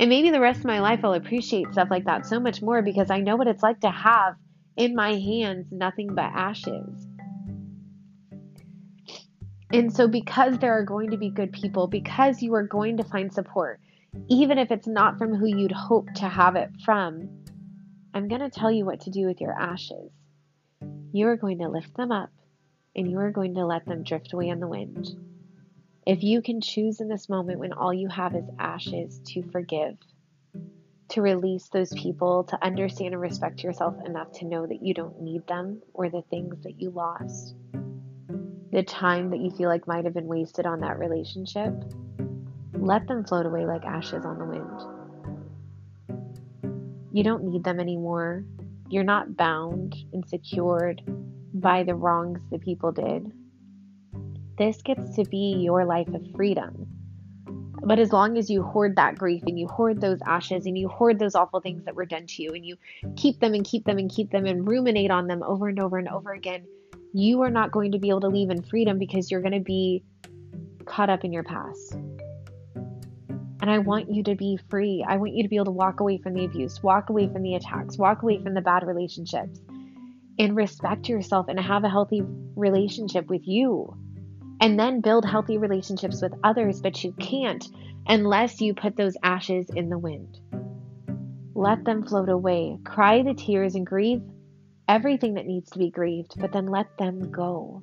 And 0.00 0.10
maybe 0.10 0.30
the 0.30 0.40
rest 0.40 0.58
of 0.58 0.64
my 0.64 0.80
life 0.80 1.04
I'll 1.04 1.14
appreciate 1.14 1.70
stuff 1.70 1.86
like 1.88 2.04
that 2.06 2.26
so 2.26 2.40
much 2.40 2.60
more 2.60 2.82
because 2.82 3.12
I 3.12 3.20
know 3.20 3.36
what 3.36 3.46
it's 3.46 3.62
like 3.62 3.78
to 3.82 3.90
have 3.90 4.34
in 4.76 4.96
my 4.96 5.14
hands 5.14 5.68
nothing 5.70 6.16
but 6.16 6.32
ashes. 6.34 7.06
And 9.72 9.92
so, 9.92 10.08
because 10.08 10.58
there 10.58 10.72
are 10.72 10.84
going 10.84 11.10
to 11.10 11.16
be 11.16 11.30
good 11.30 11.52
people, 11.52 11.86
because 11.86 12.42
you 12.42 12.54
are 12.54 12.64
going 12.64 12.96
to 12.96 13.04
find 13.04 13.32
support, 13.32 13.80
even 14.28 14.58
if 14.58 14.70
it's 14.70 14.86
not 14.86 15.18
from 15.18 15.34
who 15.34 15.46
you'd 15.46 15.72
hope 15.72 16.12
to 16.14 16.28
have 16.28 16.56
it 16.56 16.70
from, 16.84 17.28
I'm 18.12 18.28
going 18.28 18.40
to 18.40 18.50
tell 18.50 18.70
you 18.70 18.84
what 18.84 19.00
to 19.02 19.10
do 19.10 19.26
with 19.26 19.40
your 19.40 19.52
ashes. 19.52 20.10
You 21.12 21.28
are 21.28 21.36
going 21.36 21.58
to 21.58 21.68
lift 21.68 21.96
them 21.96 22.12
up 22.12 22.30
and 22.96 23.10
you 23.10 23.18
are 23.18 23.30
going 23.30 23.54
to 23.54 23.66
let 23.66 23.86
them 23.86 24.02
drift 24.02 24.32
away 24.32 24.50
on 24.50 24.60
the 24.60 24.68
wind. 24.68 25.08
If 26.06 26.22
you 26.22 26.42
can 26.42 26.60
choose 26.60 27.00
in 27.00 27.08
this 27.08 27.28
moment 27.28 27.58
when 27.58 27.72
all 27.72 27.92
you 27.92 28.08
have 28.08 28.34
is 28.34 28.48
ashes 28.58 29.20
to 29.28 29.42
forgive, 29.50 29.96
to 31.08 31.22
release 31.22 31.68
those 31.68 31.92
people, 31.94 32.44
to 32.44 32.64
understand 32.64 33.14
and 33.14 33.20
respect 33.20 33.62
yourself 33.62 33.94
enough 34.04 34.32
to 34.32 34.46
know 34.46 34.66
that 34.66 34.82
you 34.82 34.94
don't 34.94 35.20
need 35.20 35.46
them 35.46 35.82
or 35.92 36.08
the 36.08 36.22
things 36.30 36.62
that 36.62 36.80
you 36.80 36.90
lost 36.90 37.54
the 38.74 38.82
time 38.82 39.30
that 39.30 39.38
you 39.38 39.52
feel 39.52 39.68
like 39.68 39.86
might 39.86 40.04
have 40.04 40.14
been 40.14 40.26
wasted 40.26 40.66
on 40.66 40.80
that 40.80 40.98
relationship, 40.98 41.72
let 42.74 43.06
them 43.06 43.24
float 43.24 43.46
away 43.46 43.66
like 43.66 43.84
ashes 43.84 44.24
on 44.24 44.38
the 44.38 44.44
wind. 44.44 44.80
You 47.12 47.22
don't 47.22 47.44
need 47.44 47.64
them 47.64 47.78
anymore. 47.78 48.44
You're 48.88 49.04
not 49.04 49.36
bound 49.36 49.94
and 50.12 50.28
secured 50.28 51.02
by 51.54 51.84
the 51.84 51.94
wrongs 51.94 52.40
that 52.50 52.60
people 52.60 52.92
did. 52.92 53.30
This 54.58 54.82
gets 54.82 55.14
to 55.16 55.24
be 55.24 55.56
your 55.62 55.84
life 55.84 56.08
of 56.08 56.26
freedom. 56.34 56.88
But 57.84 57.98
as 57.98 58.12
long 58.12 58.38
as 58.38 58.48
you 58.48 58.62
hoard 58.62 58.96
that 58.96 59.16
grief 59.16 59.42
and 59.46 59.58
you 59.58 59.68
hoard 59.68 60.00
those 60.00 60.18
ashes 60.26 60.66
and 60.66 60.76
you 60.76 60.88
hoard 60.88 61.18
those 61.18 61.34
awful 61.34 61.60
things 61.60 61.84
that 61.84 61.94
were 61.94 62.06
done 62.06 62.26
to 62.26 62.42
you 62.42 62.52
and 62.54 62.64
you 62.64 62.76
keep 63.16 63.40
them 63.40 63.54
and 63.54 63.64
keep 63.64 63.84
them 63.84 63.98
and 63.98 64.10
keep 64.10 64.30
them 64.30 64.46
and 64.46 64.66
ruminate 64.66 65.10
on 65.10 65.26
them 65.26 65.42
over 65.42 65.68
and 65.68 65.78
over 65.78 65.98
and 65.98 66.08
over 66.08 66.32
again, 66.32 66.64
you 67.12 67.42
are 67.42 67.50
not 67.50 67.72
going 67.72 67.92
to 67.92 67.98
be 67.98 68.08
able 68.08 68.22
to 68.22 68.28
leave 68.28 68.50
in 68.50 68.62
freedom 68.62 68.98
because 68.98 69.30
you're 69.30 69.42
going 69.42 69.52
to 69.52 69.60
be 69.60 70.02
caught 70.86 71.10
up 71.10 71.24
in 71.24 71.32
your 71.32 71.44
past. 71.44 71.96
And 73.64 73.70
I 73.70 73.78
want 73.78 74.12
you 74.12 74.22
to 74.24 74.34
be 74.34 74.58
free. 74.68 75.02
I 75.08 75.16
want 75.16 75.32
you 75.32 75.42
to 75.42 75.48
be 75.48 75.56
able 75.56 75.64
to 75.64 75.70
walk 75.70 76.00
away 76.00 76.18
from 76.18 76.34
the 76.34 76.44
abuse, 76.44 76.82
walk 76.82 77.08
away 77.08 77.28
from 77.28 77.40
the 77.40 77.54
attacks, 77.54 77.96
walk 77.96 78.22
away 78.22 78.38
from 78.42 78.52
the 78.52 78.60
bad 78.60 78.86
relationships, 78.86 79.58
and 80.38 80.54
respect 80.54 81.08
yourself 81.08 81.46
and 81.48 81.58
have 81.58 81.82
a 81.82 81.88
healthy 81.88 82.20
relationship 82.56 83.26
with 83.30 83.48
you. 83.48 83.96
And 84.60 84.78
then 84.78 85.00
build 85.00 85.24
healthy 85.24 85.56
relationships 85.56 86.20
with 86.20 86.34
others, 86.44 86.82
but 86.82 87.02
you 87.02 87.12
can't 87.12 87.66
unless 88.06 88.60
you 88.60 88.74
put 88.74 88.98
those 88.98 89.16
ashes 89.22 89.70
in 89.70 89.88
the 89.88 89.96
wind. 89.96 90.38
Let 91.54 91.86
them 91.86 92.04
float 92.04 92.28
away. 92.28 92.76
Cry 92.84 93.22
the 93.22 93.32
tears 93.32 93.76
and 93.76 93.86
grieve 93.86 94.20
everything 94.86 95.34
that 95.34 95.46
needs 95.46 95.70
to 95.70 95.78
be 95.78 95.90
grieved, 95.90 96.34
but 96.38 96.52
then 96.52 96.66
let 96.66 96.98
them 96.98 97.30
go. 97.30 97.82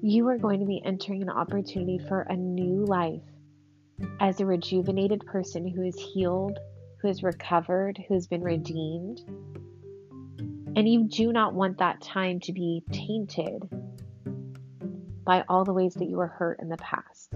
You 0.00 0.28
are 0.28 0.38
going 0.38 0.60
to 0.60 0.66
be 0.66 0.80
entering 0.84 1.22
an 1.22 1.28
opportunity 1.28 1.98
for 1.98 2.20
a 2.20 2.36
new 2.36 2.84
life 2.84 3.22
as 4.20 4.38
a 4.38 4.46
rejuvenated 4.46 5.26
person 5.26 5.66
who 5.66 5.82
is 5.82 5.98
healed, 5.98 6.56
who 7.00 7.08
is 7.08 7.24
recovered, 7.24 7.98
who 8.06 8.14
has 8.14 8.28
been 8.28 8.42
redeemed. 8.42 9.20
And 10.76 10.88
you 10.88 11.08
do 11.08 11.32
not 11.32 11.54
want 11.54 11.78
that 11.78 12.00
time 12.00 12.38
to 12.40 12.52
be 12.52 12.84
tainted 12.92 13.68
by 15.24 15.44
all 15.48 15.64
the 15.64 15.72
ways 15.72 15.94
that 15.94 16.08
you 16.08 16.18
were 16.18 16.28
hurt 16.28 16.60
in 16.60 16.68
the 16.68 16.76
past. 16.76 17.34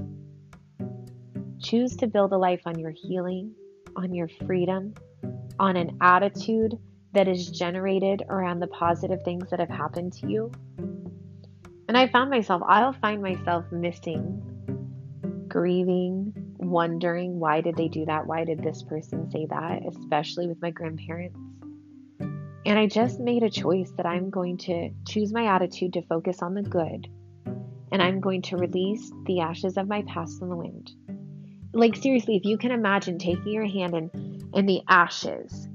Choose 1.60 1.96
to 1.96 2.06
build 2.06 2.32
a 2.32 2.38
life 2.38 2.62
on 2.64 2.78
your 2.78 2.92
healing, 2.92 3.56
on 3.96 4.14
your 4.14 4.28
freedom, 4.46 4.94
on 5.58 5.76
an 5.76 5.98
attitude 6.00 6.78
that 7.12 7.26
is 7.26 7.50
generated 7.50 8.22
around 8.28 8.60
the 8.60 8.68
positive 8.68 9.22
things 9.24 9.50
that 9.50 9.58
have 9.58 9.68
happened 9.68 10.12
to 10.12 10.28
you. 10.28 10.52
And 11.92 11.98
I 11.98 12.06
found 12.06 12.30
myself, 12.30 12.62
I'll 12.66 12.94
find 12.94 13.20
myself 13.20 13.66
missing, 13.70 14.40
grieving, 15.46 16.32
wondering 16.56 17.38
why 17.38 17.60
did 17.60 17.76
they 17.76 17.88
do 17.88 18.06
that? 18.06 18.26
Why 18.26 18.46
did 18.46 18.62
this 18.62 18.82
person 18.82 19.30
say 19.30 19.44
that? 19.50 19.82
Especially 19.86 20.46
with 20.46 20.56
my 20.62 20.70
grandparents. 20.70 21.38
And 22.64 22.78
I 22.78 22.86
just 22.86 23.20
made 23.20 23.42
a 23.42 23.50
choice 23.50 23.92
that 23.98 24.06
I'm 24.06 24.30
going 24.30 24.56
to 24.56 24.88
choose 25.06 25.34
my 25.34 25.54
attitude 25.54 25.92
to 25.92 26.02
focus 26.06 26.40
on 26.40 26.54
the 26.54 26.62
good. 26.62 27.08
And 27.44 28.00
I'm 28.00 28.20
going 28.20 28.40
to 28.40 28.56
release 28.56 29.12
the 29.26 29.40
ashes 29.40 29.76
of 29.76 29.86
my 29.86 30.00
past 30.08 30.40
in 30.40 30.48
the 30.48 30.56
wind. 30.56 30.92
Like, 31.74 31.96
seriously, 31.96 32.36
if 32.36 32.46
you 32.46 32.56
can 32.56 32.70
imagine 32.70 33.18
taking 33.18 33.52
your 33.52 33.66
hand 33.66 33.94
and 33.94 34.10
and 34.54 34.66
the 34.66 34.80
ashes. 34.88 35.68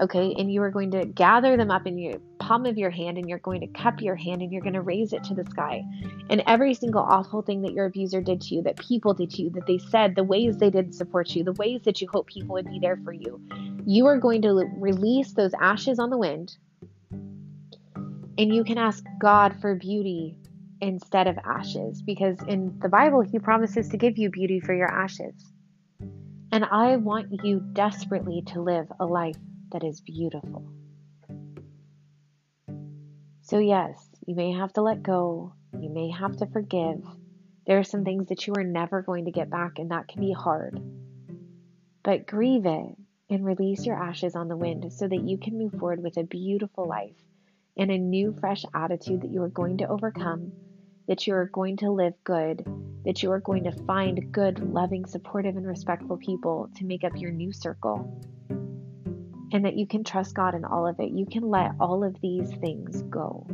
Okay, 0.00 0.36
and 0.38 0.52
you 0.52 0.62
are 0.62 0.70
going 0.70 0.92
to 0.92 1.04
gather 1.04 1.56
them 1.56 1.72
up 1.72 1.88
in 1.88 1.98
your 1.98 2.20
palm 2.46 2.66
of 2.66 2.76
your 2.76 2.90
hand 2.90 3.16
and 3.16 3.28
you're 3.28 3.38
going 3.38 3.60
to 3.60 3.66
cup 3.68 4.02
your 4.02 4.16
hand 4.16 4.42
and 4.42 4.52
you're 4.52 4.60
going 4.60 4.74
to 4.74 4.82
raise 4.82 5.14
it 5.14 5.24
to 5.24 5.34
the 5.34 5.44
sky. 5.46 5.82
And 6.28 6.42
every 6.46 6.74
single 6.74 7.02
awful 7.02 7.40
thing 7.40 7.62
that 7.62 7.72
your 7.72 7.86
abuser 7.86 8.20
did 8.20 8.42
to 8.42 8.54
you, 8.54 8.62
that 8.62 8.78
people 8.78 9.14
did 9.14 9.30
to 9.30 9.42
you, 9.42 9.50
that 9.50 9.66
they 9.66 9.78
said, 9.78 10.14
the 10.14 10.24
ways 10.24 10.58
they 10.58 10.68
didn't 10.68 10.92
support 10.92 11.34
you, 11.34 11.42
the 11.42 11.52
ways 11.52 11.80
that 11.84 12.02
you 12.02 12.08
hope 12.12 12.26
people 12.26 12.54
would 12.54 12.68
be 12.68 12.78
there 12.78 12.98
for 13.02 13.12
you, 13.12 13.40
you 13.86 14.06
are 14.06 14.18
going 14.18 14.42
to 14.42 14.52
release 14.76 15.32
those 15.32 15.52
ashes 15.58 15.98
on 15.98 16.10
the 16.10 16.18
wind. 16.18 16.54
And 18.36 18.54
you 18.54 18.62
can 18.62 18.76
ask 18.76 19.02
God 19.20 19.56
for 19.60 19.74
beauty 19.74 20.36
instead 20.82 21.26
of 21.26 21.38
ashes 21.44 22.02
because 22.02 22.36
in 22.46 22.78
the 22.80 22.90
Bible, 22.90 23.22
He 23.22 23.38
promises 23.38 23.88
to 23.88 23.96
give 23.96 24.18
you 24.18 24.28
beauty 24.28 24.60
for 24.60 24.74
your 24.74 24.90
ashes. 24.90 25.52
And 26.52 26.64
I 26.64 26.96
want 26.96 27.28
you 27.42 27.60
desperately 27.72 28.42
to 28.48 28.60
live 28.60 28.92
a 29.00 29.06
life 29.06 29.38
that 29.72 29.82
is 29.82 30.02
beautiful. 30.02 30.70
So, 33.44 33.58
yes, 33.58 34.08
you 34.26 34.34
may 34.34 34.52
have 34.52 34.72
to 34.72 34.82
let 34.82 35.02
go, 35.02 35.52
you 35.78 35.90
may 35.90 36.10
have 36.10 36.36
to 36.38 36.46
forgive. 36.46 37.04
There 37.66 37.78
are 37.78 37.84
some 37.84 38.04
things 38.04 38.28
that 38.28 38.46
you 38.46 38.54
are 38.56 38.64
never 38.64 39.02
going 39.02 39.26
to 39.26 39.30
get 39.30 39.50
back, 39.50 39.78
and 39.78 39.90
that 39.90 40.08
can 40.08 40.20
be 40.20 40.32
hard. 40.32 40.80
But 42.02 42.26
grieve 42.26 42.64
it 42.66 42.96
and 43.30 43.44
release 43.44 43.84
your 43.84 44.02
ashes 44.02 44.34
on 44.34 44.48
the 44.48 44.56
wind 44.56 44.90
so 44.92 45.06
that 45.08 45.28
you 45.28 45.38
can 45.38 45.58
move 45.58 45.72
forward 45.72 46.02
with 46.02 46.16
a 46.16 46.24
beautiful 46.24 46.88
life 46.88 47.16
and 47.76 47.90
a 47.90 47.98
new, 47.98 48.34
fresh 48.40 48.64
attitude 48.74 49.22
that 49.22 49.30
you 49.30 49.42
are 49.42 49.48
going 49.48 49.78
to 49.78 49.88
overcome 49.88 50.52
that 51.06 51.26
you 51.26 51.34
are 51.34 51.46
going 51.46 51.76
to 51.76 51.90
live 51.90 52.14
good, 52.24 52.64
that 53.04 53.22
you 53.22 53.30
are 53.30 53.40
going 53.40 53.64
to 53.64 53.72
find 53.84 54.32
good, 54.32 54.58
loving, 54.72 55.04
supportive, 55.04 55.56
and 55.56 55.66
respectful 55.66 56.16
people 56.16 56.70
to 56.76 56.84
make 56.84 57.04
up 57.04 57.12
your 57.16 57.30
new 57.30 57.52
circle, 57.52 58.20
and 59.54 59.64
that 59.64 59.76
you 59.76 59.86
can 59.86 60.02
trust 60.02 60.34
God 60.34 60.56
in 60.56 60.64
all 60.64 60.86
of 60.86 60.96
it. 60.98 61.12
You 61.12 61.26
can 61.26 61.48
let 61.48 61.70
all 61.78 62.02
of 62.02 62.16
these 62.20 62.50
things 62.56 63.02
go. 63.02 63.46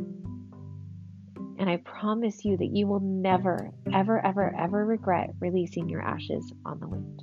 And 1.59 1.69
I 1.69 1.77
promise 1.77 2.43
you 2.43 2.57
that 2.57 2.71
you 2.73 2.87
will 2.87 3.01
never, 3.01 3.69
ever, 3.93 4.19
ever, 4.25 4.51
ever 4.59 4.83
regret 4.83 5.29
releasing 5.39 5.87
your 5.87 6.01
ashes 6.01 6.51
on 6.65 6.79
the 6.79 6.87
wind. 6.87 7.21